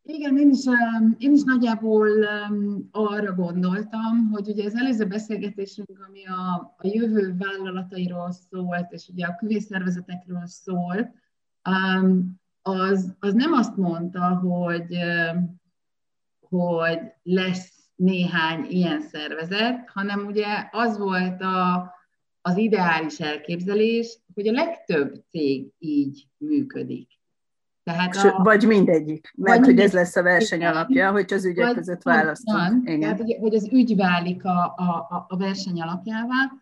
Igen, 0.08 0.38
én 0.38 0.50
is, 0.50 0.64
én 1.18 1.32
is 1.32 1.42
nagyjából 1.42 2.08
arra 2.90 3.34
gondoltam, 3.34 4.28
hogy 4.30 4.48
ugye 4.48 4.64
az 4.64 4.74
előző 4.74 5.06
beszélgetésünk, 5.06 6.04
ami 6.08 6.26
a, 6.26 6.74
a 6.76 6.86
jövő 6.86 7.36
vállalatairól 7.38 8.32
szólt, 8.32 8.92
és 8.92 9.08
ugye 9.08 9.26
a 9.26 9.36
küvészervezetekről 9.36 10.46
szól, 10.46 11.14
az, 12.62 13.16
az 13.18 13.32
nem 13.34 13.52
azt 13.52 13.76
mondta, 13.76 14.36
hogy, 14.36 14.98
hogy 16.40 16.98
lesz 17.22 17.90
néhány 17.94 18.64
ilyen 18.68 19.00
szervezet, 19.00 19.90
hanem 19.90 20.26
ugye 20.26 20.68
az 20.70 20.98
volt 20.98 21.42
a, 21.42 21.94
az 22.40 22.56
ideális 22.56 23.20
elképzelés, 23.20 24.18
hogy 24.34 24.48
a 24.48 24.52
legtöbb 24.52 25.24
cég 25.30 25.72
így 25.78 26.28
működik. 26.36 27.15
Tehát 27.86 28.16
a, 28.16 28.42
vagy 28.42 28.66
mindegyik, 28.66 29.32
mert 29.36 29.58
vagy 29.58 29.66
hogy 29.66 29.78
ez 29.78 29.92
lesz 29.92 30.16
a 30.16 30.22
verseny 30.22 30.64
alapja, 30.64 31.10
hogy 31.10 31.32
az 31.32 31.44
ügyek 31.44 31.66
vagy, 31.66 31.74
között 31.74 32.02
választunk. 32.02 32.88
Igen. 32.88 33.00
Tehát, 33.00 33.16
hogy, 33.16 33.36
hogy 33.40 33.54
az 33.54 33.68
ügy 33.72 33.96
válik 33.96 34.44
a, 34.44 34.74
a, 34.76 35.26
a 35.28 35.36
verseny 35.36 35.80
alapjává, 35.80 36.52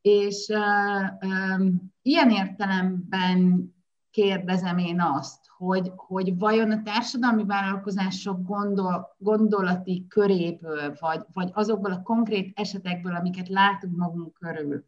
és 0.00 0.48
uh, 0.48 1.28
um, 1.56 1.92
ilyen 2.02 2.30
értelemben 2.30 3.70
kérdezem 4.10 4.78
én 4.78 5.00
azt, 5.00 5.40
hogy, 5.56 5.92
hogy 5.96 6.38
vajon 6.38 6.70
a 6.70 6.82
társadalmi 6.82 7.44
vállalkozások 7.44 8.46
gondol, 8.46 9.14
gondolati 9.18 10.06
köréből, 10.08 10.96
vagy, 11.00 11.20
vagy 11.32 11.50
azokból 11.52 11.92
a 11.92 12.02
konkrét 12.02 12.58
esetekből, 12.58 13.14
amiket 13.14 13.48
látunk 13.48 13.96
magunk 13.96 14.32
körül, 14.32 14.84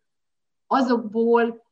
azokból 0.66 1.63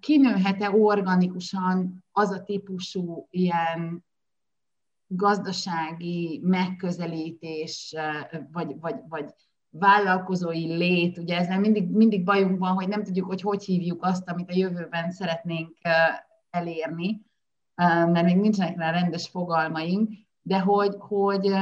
kinőhet-e 0.00 0.70
organikusan 0.70 2.04
az 2.12 2.30
a 2.30 2.42
típusú 2.42 3.26
ilyen 3.30 4.04
gazdasági 5.06 6.40
megközelítés, 6.44 7.94
vagy, 8.52 8.80
vagy, 8.80 8.96
vagy 9.08 9.34
vállalkozói 9.70 10.76
lét, 10.76 11.18
ugye 11.18 11.36
ezzel 11.36 11.60
mindig, 11.60 11.90
mindig 11.90 12.24
bajunk 12.24 12.58
van, 12.58 12.72
hogy 12.72 12.88
nem 12.88 13.02
tudjuk, 13.02 13.26
hogy 13.26 13.40
hogy 13.40 13.64
hívjuk 13.64 14.04
azt, 14.04 14.28
amit 14.28 14.50
a 14.50 14.56
jövőben 14.56 15.10
szeretnénk 15.10 15.76
elérni, 16.50 17.22
mert 17.74 18.22
még 18.22 18.36
nincsenek 18.36 18.76
rá 18.76 18.90
rendes 18.90 19.28
fogalmaink, 19.28 20.10
de 20.42 20.60
hogy, 20.60 20.94
hogy, 20.98 21.52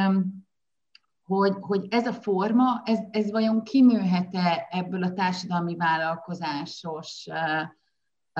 hogy, 1.26 1.56
hogy 1.60 1.86
ez 1.90 2.06
a 2.06 2.12
forma, 2.12 2.82
ez, 2.84 2.98
ez 3.10 3.30
vajon 3.30 3.62
kinőhet-e 3.62 4.66
ebből 4.70 5.02
a 5.02 5.12
társadalmi 5.12 5.76
vállalkozásos 5.76 7.28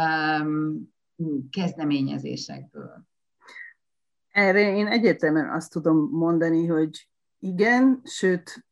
um, 0.00 0.94
kezdeményezésekből? 1.50 3.06
Erre 4.30 4.76
én 4.76 4.86
egyértelműen 4.86 5.50
azt 5.50 5.72
tudom 5.72 6.08
mondani, 6.10 6.66
hogy 6.66 7.08
igen, 7.38 8.00
sőt, 8.04 8.66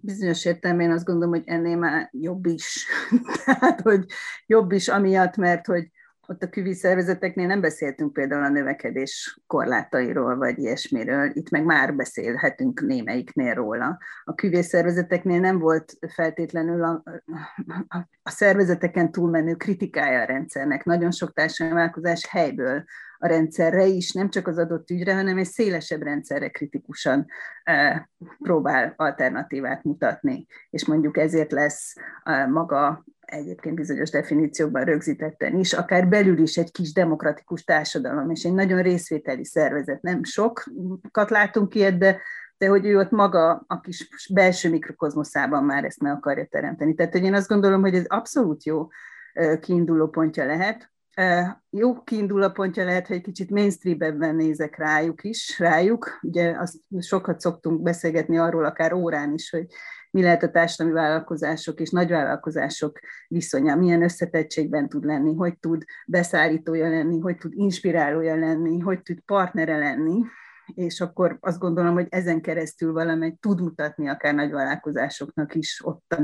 bizonyos 0.00 0.44
értelemben 0.44 0.90
azt 0.90 1.04
gondolom, 1.04 1.34
hogy 1.34 1.42
ennél 1.46 1.76
már 1.76 2.08
jobb 2.12 2.46
is. 2.46 2.86
Tehát, 3.44 3.80
hogy 3.80 4.06
jobb 4.46 4.72
is 4.72 4.88
amiatt, 4.88 5.36
mert 5.36 5.66
hogy 5.66 5.90
ott 6.26 6.42
a 6.42 6.48
küvi 6.48 6.74
szervezeteknél 6.74 7.46
nem 7.46 7.60
beszéltünk 7.60 8.12
például 8.12 8.44
a 8.44 8.48
növekedés 8.48 9.40
korlátairól, 9.46 10.36
vagy 10.36 10.58
ilyesmiről, 10.58 11.30
itt 11.34 11.50
meg 11.50 11.64
már 11.64 11.94
beszélhetünk 11.94 12.80
némelyiknél 12.80 13.54
róla. 13.54 13.98
A 14.24 14.34
küvi 14.34 14.62
szervezeteknél 14.62 15.40
nem 15.40 15.58
volt 15.58 15.98
feltétlenül 16.14 16.82
a, 16.84 17.02
a, 18.22 18.30
szervezeteken 18.30 19.12
túlmenő 19.12 19.54
kritikája 19.54 20.20
a 20.20 20.24
rendszernek. 20.24 20.84
Nagyon 20.84 21.10
sok 21.10 21.32
társadalmi 21.32 21.90
helyből 22.28 22.84
a 23.18 23.26
rendszerre 23.26 23.86
is, 23.86 24.12
nem 24.12 24.30
csak 24.30 24.46
az 24.46 24.58
adott 24.58 24.90
ügyre, 24.90 25.14
hanem 25.14 25.38
egy 25.38 25.46
szélesebb 25.46 26.02
rendszerre 26.02 26.48
kritikusan 26.48 27.26
e, 27.64 28.08
próbál 28.38 28.94
alternatívát 28.96 29.82
mutatni. 29.82 30.46
És 30.70 30.86
mondjuk 30.86 31.16
ezért 31.16 31.52
lesz 31.52 31.94
e, 32.22 32.46
maga 32.46 33.04
egyébként 33.26 33.74
bizonyos 33.74 34.10
definíciókban 34.10 34.84
rögzítetten 34.84 35.58
is, 35.58 35.72
akár 35.72 36.08
belül 36.08 36.38
is 36.38 36.56
egy 36.56 36.70
kis 36.70 36.92
demokratikus 36.92 37.64
társadalom, 37.64 38.30
és 38.30 38.44
egy 38.44 38.54
nagyon 38.54 38.82
részvételi 38.82 39.44
szervezet. 39.44 40.02
Nem 40.02 40.24
sokat 40.24 41.30
látunk 41.30 41.74
ilyet, 41.74 41.98
de, 41.98 42.20
de 42.58 42.68
hogy 42.68 42.86
ő 42.86 42.98
ott 42.98 43.10
maga 43.10 43.64
a 43.66 43.80
kis 43.80 44.08
belső 44.32 44.70
mikrokozmoszában 44.70 45.64
már 45.64 45.84
ezt 45.84 46.00
meg 46.00 46.12
akarja 46.12 46.46
teremteni. 46.50 46.94
Tehát 46.94 47.12
hogy 47.12 47.24
én 47.24 47.34
azt 47.34 47.48
gondolom, 47.48 47.80
hogy 47.80 47.94
ez 47.94 48.04
abszolút 48.06 48.64
jó 48.64 48.88
kiinduló 49.60 50.08
pontja 50.08 50.44
lehet. 50.44 50.92
Jó 51.70 52.02
kiinduló 52.02 52.50
pontja 52.50 52.84
lehet, 52.84 53.06
hogy 53.06 53.16
egy 53.16 53.22
kicsit 53.22 53.50
mainstream-ebben 53.50 54.34
nézek 54.34 54.76
rájuk 54.76 55.24
is, 55.24 55.58
rájuk. 55.58 56.18
Ugye 56.22 56.54
azt 56.58 56.76
sokat 57.00 57.40
szoktunk 57.40 57.82
beszélgetni 57.82 58.38
arról, 58.38 58.64
akár 58.64 58.92
órán 58.92 59.32
is, 59.32 59.50
hogy 59.50 59.66
mi 60.10 60.22
lehet 60.22 60.42
a 60.42 60.50
társadalmi 60.50 60.98
vállalkozások 60.98 61.80
és 61.80 61.90
nagyvállalkozások 61.90 62.98
viszonya, 63.28 63.76
milyen 63.76 64.02
összetettségben 64.02 64.88
tud 64.88 65.04
lenni, 65.04 65.34
hogy 65.34 65.58
tud 65.58 65.84
beszállítója 66.06 66.88
lenni, 66.88 67.20
hogy 67.20 67.36
tud 67.36 67.52
inspirálója 67.54 68.36
lenni, 68.36 68.78
hogy 68.78 69.02
tud 69.02 69.20
partnere 69.20 69.78
lenni, 69.78 70.22
és 70.74 71.00
akkor 71.00 71.38
azt 71.40 71.58
gondolom, 71.58 71.94
hogy 71.94 72.06
ezen 72.10 72.40
keresztül 72.40 72.92
valamely 72.92 73.36
tud 73.40 73.60
mutatni 73.60 74.08
akár 74.08 74.34
nagyvállalkozásoknak 74.34 75.54
is, 75.54 75.80
ott 75.84 76.16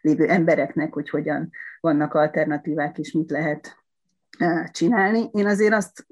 lévő 0.00 0.28
embereknek, 0.28 0.92
hogy 0.92 1.10
hogyan 1.10 1.50
vannak 1.80 2.14
alternatívák, 2.14 2.98
és 2.98 3.12
mit 3.12 3.30
lehet 3.30 3.76
csinálni. 4.70 5.28
Én 5.32 5.46
azért 5.46 5.74
azt 5.74 6.06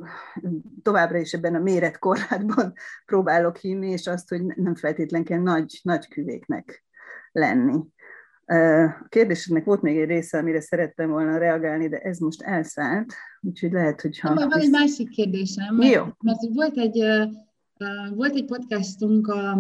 továbbra 0.82 1.18
is 1.18 1.32
ebben 1.32 1.54
a 1.54 1.58
méretkorlátban 1.58 2.72
próbálok 3.06 3.56
hinni, 3.56 3.90
és 3.90 4.06
azt, 4.06 4.28
hogy 4.28 4.44
nem 4.44 4.74
feltétlenül 4.74 5.26
kell 5.26 5.40
nagy, 5.40 5.80
nagy 5.82 6.08
küvéknek 6.08 6.84
lenni. 7.32 7.84
A 8.46 9.06
kérdésednek 9.08 9.64
volt 9.64 9.82
még 9.82 9.98
egy 9.98 10.08
része, 10.08 10.38
amire 10.38 10.60
szerettem 10.60 11.10
volna 11.10 11.38
reagálni, 11.38 11.88
de 11.88 11.98
ez 11.98 12.18
most 12.18 12.42
elszállt, 12.42 13.14
úgyhogy 13.40 13.72
lehet, 13.72 14.00
hogy 14.00 14.18
ha... 14.18 14.34
Van 14.34 14.52
egy 14.52 14.70
másik 14.70 15.08
kérdésem, 15.08 15.74
mert, 15.74 15.92
Jó. 15.92 16.04
mert 16.20 16.38
volt 16.52 16.76
egy, 16.76 16.98
volt 18.14 18.34
egy 18.34 18.44
podcastunk 18.44 19.28
a, 19.28 19.50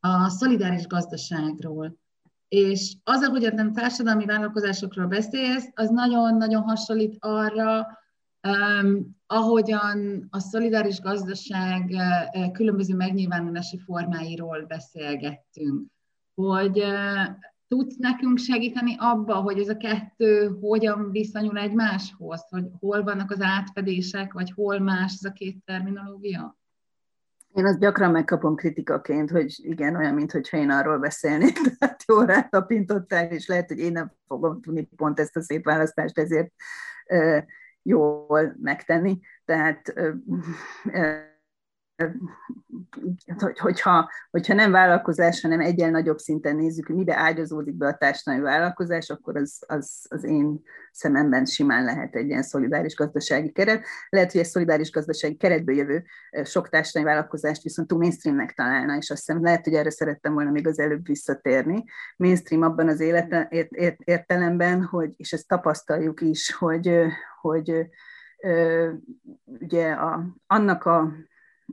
a 0.00 0.28
szolidáris 0.28 0.86
gazdaságról, 0.86 1.98
és 2.48 2.96
az, 3.04 3.22
ahogy 3.22 3.52
nem 3.52 3.72
társadalmi 3.72 4.24
vállalkozásokról 4.24 5.06
beszélsz, 5.06 5.68
az 5.74 5.90
nagyon-nagyon 5.90 6.62
hasonlít 6.62 7.16
arra, 7.18 7.86
um, 8.48 9.16
ahogyan 9.26 10.26
a 10.30 10.38
szolidáris 10.38 11.00
gazdaság 11.00 11.90
uh, 11.90 12.52
különböző 12.52 12.94
megnyilvánulási 12.94 13.78
formáiról 13.78 14.64
beszélgettünk 14.66 15.86
hogy 16.42 16.84
tudsz 17.68 17.96
nekünk 17.96 18.38
segíteni 18.38 18.94
abba, 18.98 19.34
hogy 19.34 19.58
ez 19.58 19.68
a 19.68 19.76
kettő 19.76 20.58
hogyan 20.60 21.10
viszonyul 21.10 21.58
egymáshoz, 21.58 22.46
hogy 22.48 22.64
hol 22.80 23.02
vannak 23.02 23.30
az 23.30 23.40
átfedések, 23.40 24.32
vagy 24.32 24.52
hol 24.52 24.78
más 24.78 25.12
ez 25.12 25.24
a 25.24 25.32
két 25.32 25.64
terminológia? 25.64 26.56
Én 27.58 27.66
azt 27.66 27.78
gyakran 27.78 28.10
megkapom 28.10 28.54
kritikaként, 28.54 29.30
hogy 29.30 29.54
igen, 29.56 29.96
olyan, 29.96 30.14
mintha 30.14 30.38
én 30.50 30.70
arról 30.70 30.98
beszélnék, 30.98 31.58
tehát 31.78 32.04
jól 32.06 32.26
rátapintottál, 32.26 33.30
és 33.30 33.46
lehet, 33.46 33.68
hogy 33.68 33.78
én 33.78 33.92
nem 33.92 34.12
fogom 34.26 34.60
tudni 34.60 34.88
pont 34.96 35.20
ezt 35.20 35.36
a 35.36 35.42
szép 35.42 35.64
választást 35.64 36.18
ezért 36.18 36.52
jól 37.82 38.56
megtenni. 38.62 39.18
Tehát 39.44 39.94
hogy, 43.38 43.58
hogyha, 43.58 44.10
hogyha 44.30 44.54
nem 44.54 44.70
vállalkozás, 44.70 45.40
hanem 45.40 45.60
egyen 45.60 45.90
nagyobb 45.90 46.18
szinten 46.18 46.56
nézzük, 46.56 46.86
hogy 46.86 46.96
mibe 46.96 47.16
ágyazódik 47.16 47.74
be 47.74 47.86
a 47.86 47.96
társadalmi 47.96 48.44
vállalkozás, 48.44 49.10
akkor 49.10 49.36
az, 49.36 49.58
az, 49.66 50.06
az 50.08 50.24
én 50.24 50.62
szememben 50.92 51.44
simán 51.44 51.84
lehet 51.84 52.14
egy 52.14 52.26
ilyen 52.26 52.42
szolidáris 52.42 52.94
gazdasági 52.94 53.52
keret. 53.52 53.84
Lehet, 54.08 54.32
hogy 54.32 54.40
egy 54.40 54.46
szolidáris 54.46 54.90
gazdasági 54.90 55.36
keretből 55.36 55.76
jövő 55.76 56.04
sok 56.44 56.68
társadalmi 56.68 57.08
vállalkozást 57.08 57.62
viszont 57.62 57.88
túl 57.88 57.98
mainstreamnek 57.98 58.52
találna, 58.52 58.96
és 58.96 59.10
azt 59.10 59.26
hiszem 59.26 59.42
lehet, 59.42 59.64
hogy 59.64 59.74
erre 59.74 59.90
szerettem 59.90 60.34
volna 60.34 60.50
még 60.50 60.66
az 60.66 60.78
előbb 60.78 61.06
visszatérni. 61.06 61.84
Mainstream 62.16 62.62
abban 62.62 62.88
az 62.88 63.00
élete, 63.00 63.46
ért, 63.50 63.70
ért, 63.70 64.00
értelemben, 64.00 64.82
hogy, 64.84 65.12
és 65.16 65.32
ezt 65.32 65.48
tapasztaljuk 65.48 66.20
is, 66.20 66.54
hogy, 66.54 67.04
hogy 67.40 67.88
ugye 69.44 69.90
a, 69.90 70.24
annak 70.46 70.84
a 70.84 71.12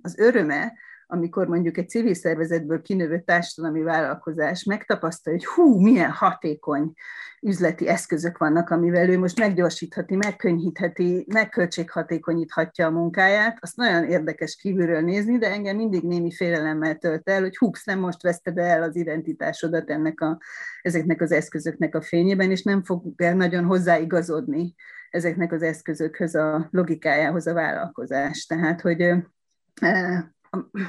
az 0.05 0.17
öröme, 0.17 0.73
amikor 1.07 1.47
mondjuk 1.47 1.77
egy 1.77 1.89
civil 1.89 2.13
szervezetből 2.13 2.81
kinövő 2.81 3.21
társadalmi 3.25 3.81
vállalkozás 3.81 4.63
megtapasztalja, 4.63 5.39
hogy 5.39 5.47
hú, 5.47 5.79
milyen 5.79 6.11
hatékony 6.11 6.93
üzleti 7.41 7.87
eszközök 7.87 8.37
vannak, 8.37 8.69
amivel 8.69 9.09
ő 9.09 9.19
most 9.19 9.39
meggyorsíthati, 9.39 10.15
megkönnyítheti, 10.15 11.25
megköltséghatékonyíthatja 11.33 12.87
a 12.87 12.91
munkáját, 12.91 13.57
azt 13.61 13.75
nagyon 13.75 14.03
érdekes 14.03 14.55
kívülről 14.55 15.01
nézni, 15.01 15.37
de 15.37 15.51
engem 15.51 15.75
mindig 15.75 16.03
némi 16.03 16.31
félelemmel 16.31 16.95
tölt 16.95 17.29
el, 17.29 17.41
hogy 17.41 17.57
húpsz, 17.57 17.85
nem 17.85 17.99
most 17.99 18.21
veszted 18.21 18.57
el 18.57 18.83
az 18.83 18.95
identitásodat 18.95 19.89
ennek 19.89 20.21
a, 20.21 20.37
ezeknek 20.81 21.21
az 21.21 21.31
eszközöknek 21.31 21.95
a 21.95 22.01
fényében, 22.01 22.51
és 22.51 22.63
nem 22.63 22.83
fog 22.83 23.03
el 23.15 23.35
nagyon 23.35 23.63
hozzáigazodni 23.63 24.75
ezeknek 25.09 25.51
az 25.51 25.61
eszközökhöz, 25.61 26.35
a 26.35 26.67
logikájához 26.71 27.47
a 27.47 27.53
vállalkozás. 27.53 28.45
Tehát, 28.45 28.81
hogy 28.81 29.15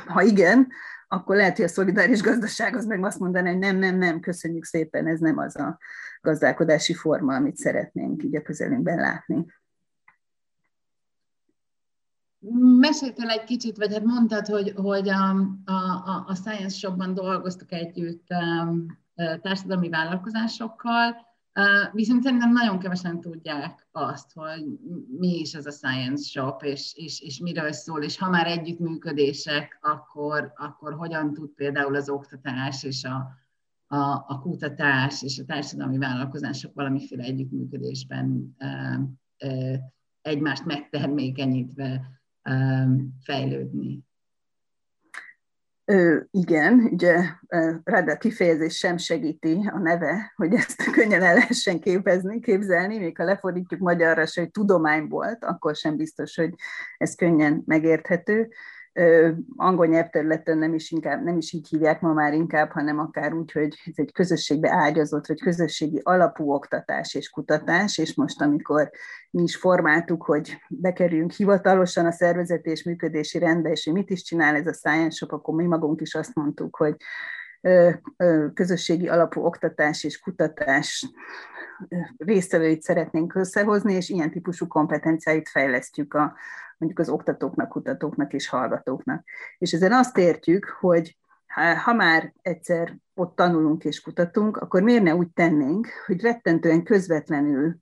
ha 0.07 0.23
igen, 0.23 0.69
akkor 1.09 1.37
lehet, 1.37 1.57
hogy 1.57 1.65
a 1.65 1.69
szolidáris 1.69 2.23
gazdaság 2.23 2.77
az 2.77 2.87
meg 2.87 3.05
azt 3.05 3.19
mondaná, 3.19 3.51
hogy 3.51 3.59
nem, 3.59 3.77
nem, 3.77 3.99
nem, 3.99 4.21
köszönjük 4.21 4.65
szépen, 4.65 5.07
ez 5.07 5.21
nem 5.21 5.39
az 5.39 5.57
a 5.57 5.79
gazdálkodási 6.21 6.95
forma, 6.95 7.35
amit 7.35 7.57
szeretnénk 7.57 8.23
így 8.23 8.37
a 8.37 8.43
közelünkben 8.43 8.97
látni. 8.97 9.47
Meséltél 12.79 13.29
egy 13.29 13.45
kicsit, 13.45 13.77
vagy 13.77 13.93
hát 13.93 14.05
mondtad, 14.05 14.47
hogy, 14.47 14.73
hogy 14.77 15.09
a, 15.09 15.31
a, 15.65 16.25
a 16.27 16.35
Science 16.35 16.77
Shopban 16.77 17.15
dolgoztak 17.15 17.73
együtt 17.73 18.27
társadalmi 19.43 19.89
vállalkozásokkal, 19.89 21.17
Viszont 21.93 22.23
szerintem 22.23 22.53
nagyon 22.53 22.79
kevesen 22.79 23.21
tudják 23.21 23.89
azt, 23.93 24.33
hogy 24.33 24.65
mi 25.19 25.39
is 25.39 25.55
ez 25.55 25.67
a 25.67 25.71
Science 25.71 26.29
Shop, 26.29 26.63
és, 26.63 26.93
és, 26.95 27.21
és 27.21 27.39
miről 27.39 27.73
szól, 27.73 28.03
és 28.03 28.19
ha 28.19 28.31
már 28.31 28.47
együttműködések, 28.47 29.79
akkor, 29.81 30.53
akkor 30.57 30.95
hogyan 30.95 31.33
tud 31.35 31.51
például 31.51 31.95
az 31.95 32.09
oktatás 32.09 32.83
és 32.83 33.05
a, 33.05 33.29
a, 33.87 34.25
a 34.27 34.41
kutatás 34.41 35.23
és 35.23 35.39
a 35.39 35.45
társadalmi 35.45 35.99
vállalkozások 35.99 36.75
valamiféle 36.75 37.23
együttműködésben 37.23 38.55
e, 38.59 39.01
e, 39.37 39.81
egymást 40.23 40.65
megtermékenyítve 40.65 42.21
e, 42.43 42.87
fejlődni. 43.21 44.06
Igen, 46.31 46.89
ugye 46.93 47.17
a 47.89 48.17
kifejezés 48.19 48.77
sem 48.77 48.97
segíti 48.97 49.71
a 49.73 49.79
neve, 49.79 50.33
hogy 50.37 50.55
ezt 50.55 50.91
könnyen 50.97 51.23
el 51.23 51.35
lehessen 51.35 51.81
képezni, 51.81 52.41
képzelni, 52.41 52.99
még 52.99 53.17
ha 53.17 53.25
lefordítjuk 53.25 53.81
magyarra, 53.81 54.25
hogy 54.35 54.51
tudomány 54.51 55.09
volt, 55.09 55.45
akkor 55.45 55.75
sem 55.75 55.97
biztos, 55.97 56.37
hogy 56.37 56.55
ez 56.99 57.15
könnyen 57.15 57.63
megérthető 57.67 58.49
angol 59.57 59.87
nyelvterületen 59.87 60.59
nem 60.59 60.75
is, 60.75 60.91
inkább, 60.91 61.25
nem 61.25 61.37
is 61.37 61.53
így 61.53 61.69
hívják 61.69 62.01
ma 62.01 62.13
már 62.13 62.33
inkább, 62.33 62.71
hanem 62.71 62.99
akár 62.99 63.33
úgy, 63.33 63.53
hogy 63.53 63.75
ez 63.85 63.95
egy 63.95 64.13
közösségbe 64.13 64.71
ágyazott, 64.71 65.27
vagy 65.27 65.41
közösségi 65.41 66.01
alapú 66.03 66.53
oktatás 66.53 67.15
és 67.15 67.31
kutatás, 67.31 67.99
és 67.99 68.15
most, 68.15 68.43
amikor 68.43 68.91
mi 69.31 69.43
is 69.43 69.57
formáltuk, 69.57 70.23
hogy 70.23 70.61
bekerüljünk 70.69 71.31
hivatalosan 71.31 72.07
a 72.07 72.11
szervezeti 72.11 72.71
és 72.71 72.83
működési 72.83 73.39
rendbe, 73.39 73.71
és 73.71 73.85
hogy 73.85 73.95
mit 73.95 74.11
is 74.11 74.23
csinál 74.23 74.55
ez 74.55 74.67
a 74.67 74.73
Science 74.73 75.17
Shop, 75.17 75.33
akkor 75.33 75.55
mi 75.55 75.65
magunk 75.65 76.01
is 76.01 76.15
azt 76.15 76.35
mondtuk, 76.35 76.77
hogy 76.77 76.97
közösségi 78.55 79.09
alapú 79.09 79.45
oktatás 79.45 80.05
és 80.05 80.19
kutatás 80.19 81.07
résztvevőit 82.17 82.83
szeretnénk 82.83 83.35
összehozni, 83.35 83.93
és 83.93 84.09
ilyen 84.09 84.31
típusú 84.31 84.67
kompetenciáit 84.67 85.49
fejlesztjük 85.49 86.15
a, 86.15 86.35
mondjuk 86.79 87.01
az 87.01 87.09
oktatóknak, 87.09 87.69
kutatóknak 87.69 88.33
és 88.33 88.49
hallgatóknak. 88.49 89.25
És 89.59 89.73
ezen 89.73 89.93
azt 89.93 90.19
értjük, 90.19 90.65
hogy 90.81 91.17
ha 91.85 91.93
már 91.93 92.33
egyszer 92.43 92.97
ott 93.15 93.37
tanulunk 93.37 93.85
és 93.85 94.01
kutatunk, 94.01 94.57
akkor 94.57 94.83
miért 94.83 95.03
ne 95.03 95.15
úgy 95.15 95.31
tennénk, 95.31 95.89
hogy 96.07 96.21
rettentően 96.21 96.83
közvetlenül 96.83 97.77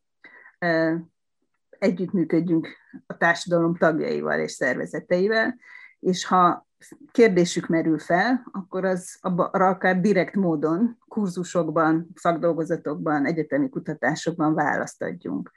együttműködjünk 1.79 2.69
a 3.07 3.17
társadalom 3.17 3.77
tagjaival 3.77 4.41
és 4.41 4.53
szervezeteivel, 4.53 5.59
és 6.01 6.27
ha 6.27 6.67
kérdésük 7.13 7.67
merül 7.67 7.99
fel, 7.99 8.47
akkor 8.53 8.85
az 8.85 9.19
arra 9.21 9.69
akár 9.69 10.01
direkt 10.01 10.35
módon 10.35 10.99
kurzusokban, 11.15 12.07
szakdolgozatokban, 12.15 13.27
egyetemi 13.27 13.69
kutatásokban 13.69 14.55
választ 14.55 15.03
adjunk. 15.03 15.51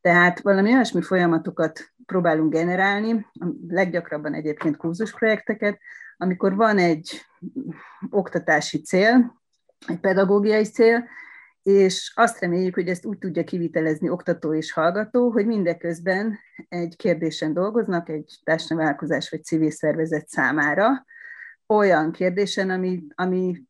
Tehát 0.00 0.40
valami 0.40 0.72
olyasmi 0.72 1.02
folyamatokat 1.02 1.80
próbálunk 2.06 2.52
generálni, 2.52 3.26
leggyakrabban 3.68 4.34
egyébként 4.34 4.76
kurzusprojekteket, 4.76 5.78
amikor 6.16 6.54
van 6.54 6.78
egy 6.78 7.20
oktatási 8.10 8.82
cél, 8.82 9.42
egy 9.86 10.00
pedagógiai 10.00 10.64
cél, 10.64 11.04
és 11.62 12.12
azt 12.14 12.40
reméljük, 12.40 12.74
hogy 12.74 12.88
ezt 12.88 13.04
úgy 13.04 13.18
tudja 13.18 13.44
kivitelezni 13.44 14.08
oktató 14.08 14.54
és 14.54 14.72
hallgató, 14.72 15.30
hogy 15.30 15.46
mindeközben 15.46 16.38
egy 16.68 16.96
kérdésen 16.96 17.52
dolgoznak, 17.52 18.08
egy 18.08 18.40
társadalmi 18.44 18.94
vagy 19.30 19.44
civil 19.44 19.70
szervezet 19.70 20.28
számára, 20.28 21.04
olyan 21.66 22.12
kérdésen, 22.12 22.70
ami, 22.70 23.06
ami 23.14 23.62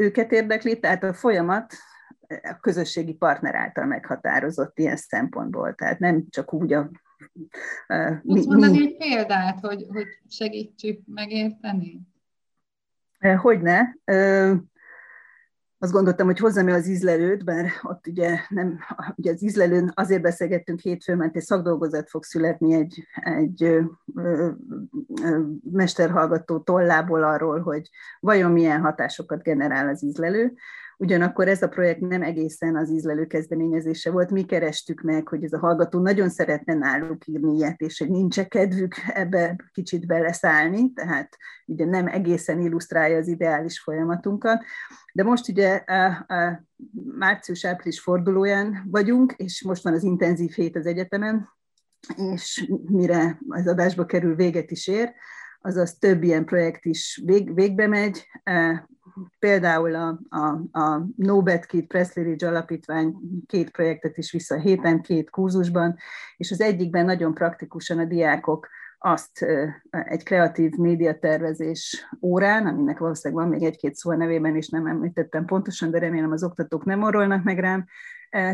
őket 0.00 0.32
érdekli, 0.32 0.78
tehát 0.78 1.02
a 1.02 1.12
folyamat 1.12 1.74
a 2.28 2.58
közösségi 2.60 3.14
partner 3.14 3.54
által 3.54 3.84
meghatározott 3.84 4.78
ilyen 4.78 4.96
szempontból. 4.96 5.74
Tehát 5.74 5.98
nem 5.98 6.24
csak 6.30 6.52
úgy 6.52 6.72
a... 6.72 6.90
Tudsz 8.22 8.46
mondani 8.46 8.80
egy 8.80 8.96
példát, 8.96 9.60
hogy, 9.60 9.86
hogy 9.88 10.06
segítsük 10.28 11.00
megérteni? 11.06 12.00
Hogyne 13.36 13.96
azt 15.82 15.92
gondoltam, 15.92 16.26
hogy 16.26 16.38
hozzam 16.38 16.68
el 16.68 16.74
az 16.74 16.88
ízlelőt, 16.88 17.44
bár 17.44 17.70
ott 17.82 18.06
ugye, 18.06 18.38
nem, 18.48 18.78
ugye 19.16 19.32
az 19.32 19.42
ízlelőn 19.42 19.92
azért 19.94 20.22
beszélgettünk 20.22 20.80
hétfőn, 20.80 21.16
mert 21.16 21.36
egy 21.36 21.42
szakdolgozat 21.42 22.10
fog 22.10 22.24
születni 22.24 22.74
egy, 22.74 23.06
egy 23.14 23.62
ö, 23.62 23.82
ö, 24.14 24.50
ö, 25.22 25.40
mesterhallgató 25.72 26.58
tollából 26.58 27.22
arról, 27.22 27.60
hogy 27.60 27.90
vajon 28.20 28.52
milyen 28.52 28.80
hatásokat 28.80 29.42
generál 29.42 29.88
az 29.88 30.04
ízlelő. 30.04 30.54
Ugyanakkor 31.00 31.48
ez 31.48 31.62
a 31.62 31.68
projekt 31.68 32.00
nem 32.00 32.22
egészen 32.22 32.76
az 32.76 32.90
ízlelő 32.90 33.26
kezdeményezése 33.26 34.10
volt. 34.10 34.30
Mi 34.30 34.44
kerestük 34.44 35.00
meg, 35.00 35.28
hogy 35.28 35.44
ez 35.44 35.52
a 35.52 35.58
hallgató 35.58 36.00
nagyon 36.00 36.28
szeretne 36.28 36.74
náluk 36.74 37.26
írni 37.26 37.56
ilyet, 37.56 37.80
és 37.80 37.98
hogy 37.98 38.10
nincs 38.10 38.40
kedvük 38.40 38.94
ebbe 39.06 39.56
kicsit 39.72 40.06
beleszállni, 40.06 40.92
tehát 40.92 41.36
ugye 41.66 41.84
nem 41.84 42.06
egészen 42.06 42.60
illusztrálja 42.60 43.16
az 43.16 43.28
ideális 43.28 43.80
folyamatunkat. 43.80 44.64
De 45.12 45.22
most 45.22 45.48
ugye 45.48 45.84
március-április 47.18 48.00
fordulóján 48.00 48.86
vagyunk, 48.90 49.32
és 49.36 49.62
most 49.62 49.82
van 49.82 49.92
az 49.92 50.02
intenzív 50.02 50.50
hét 50.50 50.76
az 50.76 50.86
egyetemen, 50.86 51.48
és 52.16 52.72
mire 52.86 53.38
az 53.48 53.66
adásba 53.66 54.06
kerül, 54.06 54.34
véget 54.34 54.70
is 54.70 54.88
ér, 54.88 55.12
azaz 55.60 55.98
több 55.98 56.22
ilyen 56.22 56.44
projekt 56.44 56.84
is 56.84 57.22
vég, 57.24 57.54
végbe 57.54 57.86
megy, 57.86 58.26
például 59.38 59.94
a, 59.94 60.20
a, 60.28 60.78
a 60.80 61.06
Nobet 61.16 61.66
Kit 61.66 61.86
Presley 61.86 62.24
Ridge 62.24 62.48
Alapítvány 62.48 63.14
két 63.46 63.70
projektet 63.70 64.16
is 64.16 64.32
vissza 64.32 64.58
héten, 64.58 65.00
két 65.00 65.30
kurzusban, 65.30 65.96
és 66.36 66.50
az 66.50 66.60
egyikben 66.60 67.04
nagyon 67.04 67.34
praktikusan 67.34 67.98
a 67.98 68.04
diákok 68.04 68.68
azt 69.02 69.46
egy 69.90 70.22
kreatív 70.22 70.72
médiatervezés 70.72 72.08
órán, 72.20 72.66
aminek 72.66 72.98
valószínűleg 72.98 73.44
van 73.44 73.52
még 73.52 73.62
egy-két 73.62 73.94
szó 73.94 74.10
a 74.10 74.16
nevében, 74.16 74.56
és 74.56 74.68
nem 74.68 74.86
említettem 74.86 75.44
pontosan, 75.44 75.90
de 75.90 75.98
remélem 75.98 76.32
az 76.32 76.44
oktatók 76.44 76.84
nem 76.84 77.02
orrolnak 77.02 77.44
meg 77.44 77.58
rám, 77.58 77.86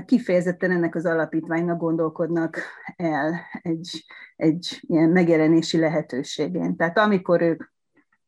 kifejezetten 0.05 0.71
ennek 0.71 0.95
az 0.95 1.07
alapítványnak 1.07 1.79
gondolkodnak 1.79 2.59
el 2.97 3.41
egy, 3.63 4.05
egy 4.37 4.81
ilyen 4.81 5.09
megjelenési 5.09 5.79
lehetőségén. 5.79 6.77
Tehát 6.77 6.99
amikor 6.99 7.43
ők 7.43 7.65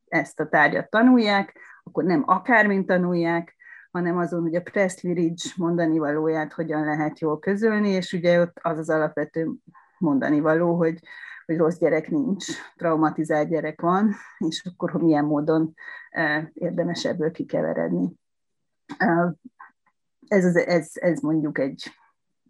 ezt 0.08 0.40
a 0.40 0.48
tárgyat 0.48 0.90
tanulják, 0.90 1.58
akkor 1.88 2.04
nem 2.04 2.22
akármint 2.26 2.86
tanulják, 2.86 3.56
hanem 3.90 4.18
azon, 4.18 4.40
hogy 4.40 4.54
a 4.54 4.62
Presley 4.62 5.14
Ridge 5.14 5.48
mondani 5.56 5.98
valóját 5.98 6.52
hogyan 6.52 6.84
lehet 6.84 7.18
jól 7.18 7.38
közölni, 7.38 7.88
és 7.88 8.12
ugye 8.12 8.40
ott 8.40 8.58
az 8.62 8.78
az 8.78 8.90
alapvető 8.90 9.50
mondani 9.98 10.40
való, 10.40 10.76
hogy, 10.76 11.00
hogy 11.46 11.56
rossz 11.56 11.78
gyerek 11.78 12.10
nincs, 12.10 12.46
traumatizált 12.76 13.48
gyerek 13.48 13.80
van, 13.80 14.14
és 14.38 14.64
akkor 14.64 14.90
hogy 14.90 15.00
milyen 15.00 15.24
módon 15.24 15.74
érdemes 16.52 17.04
ebből 17.04 17.30
kikeveredni. 17.30 18.12
Ez, 20.28 20.44
az, 20.44 20.56
ez, 20.56 20.90
ez 20.92 21.20
mondjuk 21.20 21.58
egy, 21.58 21.92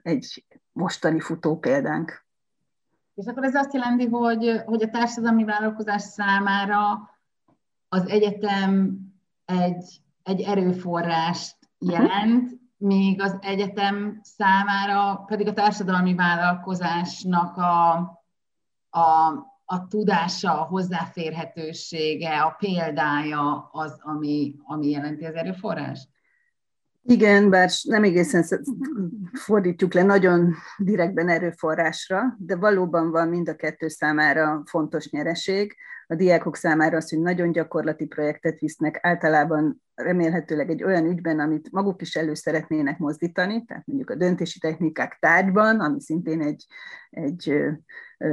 egy 0.03 0.44
mostani 0.72 1.20
futó 1.20 1.59
példánk. 1.59 2.27
És 3.14 3.27
akkor 3.27 3.44
ez 3.44 3.55
azt 3.55 3.72
jelenti, 3.72 4.07
hogy, 4.07 4.62
hogy 4.66 4.83
a 4.83 4.90
társadalmi 4.90 5.44
vállalkozás 5.44 6.03
számára 6.03 7.11
az 7.88 8.09
egyetem 8.09 8.98
egy, 9.48 10.00
egy 10.22 10.40
erőforrást 10.40 11.56
jelent, 11.78 12.50
míg 12.76 13.20
az 13.22 13.37
egyetem 13.40 14.20
számára 14.22 15.24
pedig 15.26 15.48
a 15.48 15.52
társadalmi 15.52 16.14
vállalkozásnak 16.14 17.56
a, 17.56 17.92
a, 18.90 19.28
a 19.64 19.87
tudása, 19.88 20.61
a 20.61 20.64
hozzáférhetősége, 20.64 22.42
a 22.42 22.56
példája 22.58 23.68
az, 23.72 23.98
ami, 24.00 24.54
ami 24.64 24.90
jelenti 24.90 25.24
az 25.24 25.34
erőforrást? 25.34 26.08
Igen, 27.02 27.50
bár 27.50 27.70
nem 27.82 28.02
egészen 28.02 28.44
fordítjuk 29.32 29.94
le 29.94 30.02
nagyon 30.02 30.54
direktben 30.78 31.28
erőforrásra, 31.28 32.37
de 32.38 32.56
valóban 32.56 33.11
van 33.11 33.28
mind 33.28 33.48
a 33.48 33.56
kettő 33.56 33.88
számára 33.88 34.62
fontos 34.66 35.11
nyereség. 35.11 35.76
A 36.11 36.14
diákok 36.14 36.57
számára 36.57 36.97
az, 36.97 37.11
hogy 37.11 37.21
nagyon 37.21 37.53
gyakorlati 37.53 38.07
projektet 38.07 38.59
visznek, 38.59 38.99
általában 39.03 39.83
remélhetőleg 39.94 40.71
egy 40.71 40.85
olyan 40.85 41.07
ügyben, 41.07 41.38
amit 41.38 41.73
maguk 41.73 42.03
is 42.03 42.16
elő 42.16 42.35
szeretnének 42.35 42.99
mozdítani, 42.99 43.64
tehát 43.64 43.87
mondjuk 43.87 44.11
a 44.11 44.14
döntési 44.14 44.59
technikák 44.59 45.16
tárgyban, 45.21 45.81
ami 45.81 46.01
szintén 46.01 46.42
egy, 46.42 46.66
egy 47.11 47.61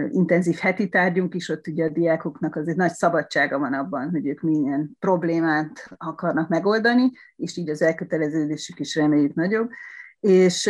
intenzív 0.10 0.56
heti 0.56 0.90
tárgyunk 0.90 1.36
is, 1.36 1.50
ott 1.50 1.68
ugye 1.68 1.86
a 1.86 1.90
diákoknak 1.90 2.56
azért 2.56 2.78
nagy 2.78 2.94
szabadsága 2.94 3.60
van 3.60 3.74
abban, 3.74 4.10
hogy 4.10 4.28
ők 4.28 4.42
milyen 4.42 4.96
problémát 5.00 5.88
akarnak 5.98 6.50
megoldani, 6.50 7.12
és 7.36 7.58
így 7.58 7.70
az 7.70 7.82
elköteleződésük 7.82 8.80
is 8.80 8.96
reméljük 8.96 9.34
nagyobb, 9.34 9.70
és 10.20 10.68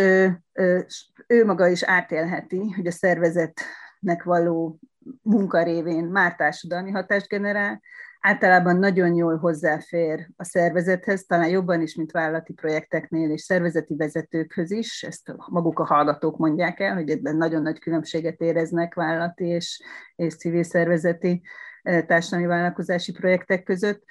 ő 1.28 1.46
maga 1.46 1.68
is 1.68 1.84
átélheti, 1.84 2.72
hogy 2.72 2.88
a 2.88 2.91
szervezetnek 2.91 4.24
való 4.24 4.80
munka 5.22 5.63
révén 5.63 6.04
már 6.04 6.36
társadalmi 6.36 6.91
hatást 6.91 7.28
generál, 7.28 7.82
általában 8.26 8.78
nagyon 8.78 9.13
jól 9.13 9.38
hozzáfér 9.38 10.30
a 10.36 10.44
szervezethez, 10.44 11.26
talán 11.26 11.50
jobban 11.50 11.82
is, 11.82 11.96
mint 11.96 12.12
vállalati 12.12 12.54
projekteknél, 12.54 13.32
és 13.32 13.41
szervezeti 13.41 13.96
vezetőkhöz 13.96 14.72
is, 14.72 15.04
ezt 15.04 15.36
maguk 15.48 15.80
a 15.80 15.86
hallgatók 15.86 16.38
mondják 16.38 16.80
el, 16.80 16.94
hogy 16.94 17.10
ebben 17.10 17.36
nagyon 17.36 17.62
nagy 17.62 17.80
különbséget 17.80 18.41
éreznek 18.41 18.94
vállalati 18.94 19.46
és, 19.46 19.82
és 20.15 20.36
civil 20.36 20.63
szervezeti 20.63 21.41
társadalmi 21.84 22.46
vállalkozási 22.46 23.12
projektek 23.12 23.63
között. 23.63 24.04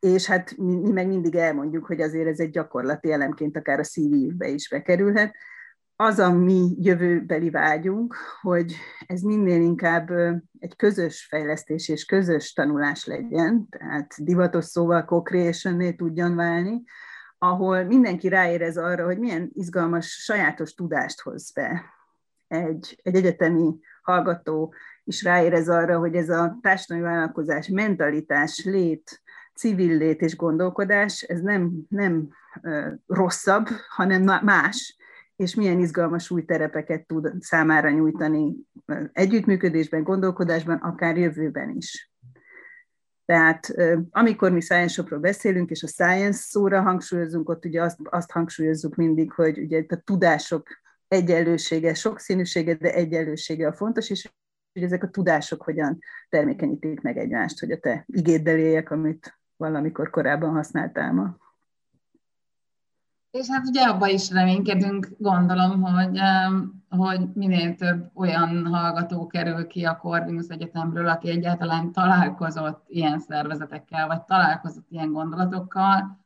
És 0.00 0.26
hát 0.26 0.56
mi, 0.56 0.76
mi 0.76 0.90
meg 0.90 1.06
mindig 1.06 1.34
elmondjuk, 1.34 1.86
hogy 1.86 2.00
azért 2.00 2.28
ez 2.28 2.38
egy 2.38 2.50
gyakorlati 2.50 3.12
elemként 3.12 3.56
akár 3.56 3.78
a 3.78 3.84
CV-be 3.84 4.48
is 4.48 4.68
bekerülhet 4.68 5.34
az 6.00 6.18
a 6.18 6.32
mi 6.32 6.74
jövőbeli 6.80 7.50
vágyunk, 7.50 8.14
hogy 8.40 8.74
ez 9.06 9.20
minél 9.20 9.60
inkább 9.60 10.10
egy 10.58 10.76
közös 10.76 11.26
fejlesztés 11.30 11.88
és 11.88 12.04
közös 12.04 12.52
tanulás 12.52 13.06
legyen, 13.06 13.68
tehát 13.68 14.14
divatos 14.24 14.64
szóval 14.64 15.02
co-creation 15.02 15.96
tudjon 15.96 16.36
válni, 16.36 16.82
ahol 17.38 17.84
mindenki 17.84 18.28
ráérez 18.28 18.76
arra, 18.76 19.04
hogy 19.04 19.18
milyen 19.18 19.50
izgalmas, 19.54 20.06
sajátos 20.06 20.74
tudást 20.74 21.20
hoz 21.20 21.52
be. 21.52 21.84
Egy, 22.48 23.00
egy 23.02 23.14
egyetemi 23.14 23.78
hallgató 24.02 24.74
is 25.04 25.22
ráérez 25.22 25.68
arra, 25.68 25.98
hogy 25.98 26.14
ez 26.14 26.28
a 26.28 26.58
társadalmi 26.60 27.08
vállalkozás, 27.08 27.68
mentalitás, 27.68 28.64
lét, 28.64 29.22
civil 29.54 29.96
lét 29.96 30.20
és 30.20 30.36
gondolkodás, 30.36 31.22
ez 31.22 31.40
nem, 31.40 31.72
nem 31.88 32.28
rosszabb, 33.06 33.68
hanem 33.88 34.22
más, 34.44 34.97
és 35.38 35.54
milyen 35.54 35.78
izgalmas 35.78 36.30
új 36.30 36.44
terepeket 36.44 37.06
tud 37.06 37.32
számára 37.40 37.90
nyújtani 37.90 38.56
együttműködésben, 39.12 40.02
gondolkodásban, 40.02 40.76
akár 40.76 41.16
jövőben 41.16 41.70
is. 41.76 42.12
Tehát 43.24 43.74
amikor 44.10 44.52
mi 44.52 44.60
science 44.60 45.02
beszélünk, 45.02 45.70
és 45.70 45.82
a 45.82 45.86
science 45.86 46.38
szóra 46.38 46.80
hangsúlyozunk, 46.80 47.48
ott 47.48 47.64
ugye 47.64 47.82
azt, 47.82 47.98
azt 48.02 48.30
hangsúlyozzuk 48.30 48.94
mindig, 48.94 49.32
hogy 49.32 49.58
ugye 49.58 49.84
a 49.88 49.96
tudások 50.04 50.68
egyenlősége, 51.08 51.94
sokszínűsége, 51.94 52.74
de 52.74 52.92
egyenlősége 52.92 53.66
a 53.66 53.72
fontos, 53.72 54.10
és 54.10 54.30
hogy 54.72 54.82
ezek 54.82 55.02
a 55.02 55.08
tudások 55.08 55.62
hogyan 55.62 55.98
termékenyítik 56.28 57.00
meg 57.00 57.16
egymást, 57.16 57.60
hogy 57.60 57.70
a 57.70 57.78
te 57.78 58.04
igéddel 58.06 58.58
éljek, 58.58 58.90
amit 58.90 59.38
valamikor 59.56 60.10
korábban 60.10 60.50
használtál 60.50 61.12
ma. 61.12 61.36
És 63.30 63.48
hát 63.48 63.66
ugye 63.66 63.82
abba 63.82 64.08
is 64.08 64.30
reménykedünk, 64.30 65.08
gondolom, 65.18 65.82
hogy, 65.82 66.20
hogy 66.88 67.28
minél 67.34 67.74
több 67.74 68.10
olyan 68.14 68.66
hallgató 68.66 69.26
kerül 69.26 69.66
ki 69.66 69.84
a 69.84 69.96
Corvinus 69.96 70.46
Egyetemről, 70.48 71.08
aki 71.08 71.30
egyáltalán 71.30 71.92
találkozott 71.92 72.84
ilyen 72.88 73.18
szervezetekkel, 73.18 74.06
vagy 74.06 74.22
találkozott 74.22 74.90
ilyen 74.90 75.12
gondolatokkal, 75.12 76.18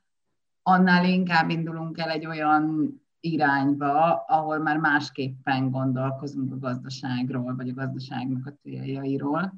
annál 0.62 1.04
inkább 1.04 1.50
indulunk 1.50 1.98
el 1.98 2.10
egy 2.10 2.26
olyan 2.26 2.94
irányba, 3.20 4.14
ahol 4.14 4.58
már 4.58 4.76
másképpen 4.76 5.70
gondolkozunk 5.70 6.52
a 6.52 6.58
gazdaságról, 6.58 7.54
vagy 7.56 7.68
a 7.68 7.74
gazdaságnak 7.74 8.46
a 8.46 8.52
céljairól, 8.62 9.54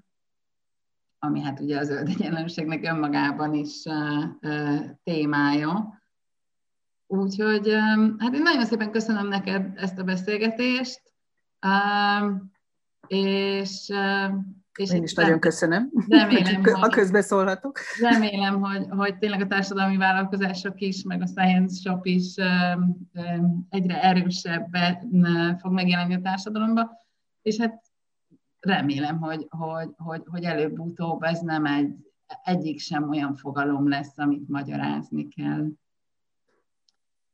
ami 1.19 1.41
hát 1.41 1.61
ugye 1.61 1.79
az 1.79 1.87
zöld 1.87 2.09
egyenlőségnek 2.09 2.85
önmagában 2.85 3.55
is 3.55 3.83
témája. 5.03 6.03
Úgyhogy 7.17 7.73
hát 8.19 8.35
én 8.35 8.43
nagyon 8.43 8.65
szépen 8.65 8.91
köszönöm 8.91 9.29
neked 9.29 9.73
ezt 9.75 9.99
a 9.99 10.03
beszélgetést, 10.03 11.03
és 13.07 13.93
és 14.79 14.91
Én 14.91 15.03
is 15.03 15.15
nagyon 15.15 15.41
köszönöm, 15.41 15.91
remélem, 16.09 16.63
hogy, 16.63 16.73
ha 16.73 16.89
közbeszólhatok. 16.89 17.79
Remélem, 18.01 18.61
hogy, 18.61 18.87
hogy 18.89 19.19
tényleg 19.19 19.41
a 19.41 19.47
társadalmi 19.47 19.97
vállalkozások 19.97 20.81
is, 20.81 21.03
meg 21.03 21.23
a 21.23 21.27
Science 21.27 21.81
Shop 21.81 22.07
is 22.07 22.35
egyre 23.69 24.03
erősebben 24.03 25.11
fog 25.59 25.73
megjelenni 25.73 26.15
a 26.15 26.21
társadalomba, 26.21 26.91
és 27.43 27.59
hát 27.59 27.83
remélem, 28.61 29.21
hogy, 29.21 29.47
hogy, 29.49 29.89
hogy, 29.97 30.23
hogy 30.27 30.45
előbb-utóbb 30.45 31.23
ez 31.23 31.41
nem 31.41 31.65
egy, 31.65 31.95
egyik 32.43 32.81
sem 32.81 33.09
olyan 33.09 33.35
fogalom 33.35 33.89
lesz, 33.89 34.19
amit 34.19 34.49
magyarázni 34.49 35.29
kell. 35.29 35.67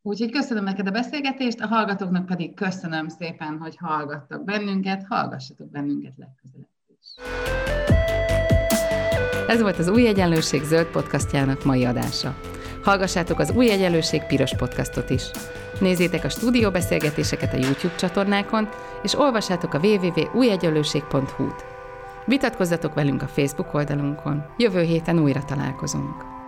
Úgyhogy 0.03 0.31
köszönöm 0.31 0.65
neked 0.65 0.87
a 0.87 0.91
beszélgetést, 0.91 1.61
a 1.61 1.67
hallgatóknak 1.67 2.27
pedig 2.27 2.55
köszönöm 2.55 3.09
szépen, 3.09 3.59
hogy 3.59 3.77
hallgattak 3.77 4.45
bennünket, 4.45 5.05
hallgassatok 5.09 5.71
bennünket 5.71 6.13
legközelebb 6.17 6.69
is. 7.01 7.07
Ez 9.49 9.61
volt 9.61 9.79
az 9.79 9.89
Új 9.89 10.07
Egyenlőség 10.07 10.63
zöld 10.63 10.87
podcastjának 10.87 11.65
mai 11.65 11.85
adása. 11.85 12.37
Hallgassátok 12.83 13.39
az 13.39 13.51
Új 13.51 13.71
Egyenlőség 13.71 14.23
piros 14.23 14.57
podcastot 14.57 15.11
is. 15.11 15.23
Nézzétek 15.81 16.25
a 16.25 16.29
stúdióbeszélgetéseket 16.29 17.53
a 17.53 17.57
YouTube 17.57 17.95
csatornákon, 17.95 18.69
és 19.03 19.19
olvassátok 19.19 19.75
a 19.75 19.79
www.újegyenlőség.hu-t. 19.79 21.65
Vitatkozzatok 22.27 22.95
velünk 22.95 23.23
a 23.23 23.29
Facebook 23.29 23.75
oldalunkon. 23.75 24.45
Jövő 24.57 24.83
héten 24.83 25.19
újra 25.19 25.45
találkozunk. 25.45 26.40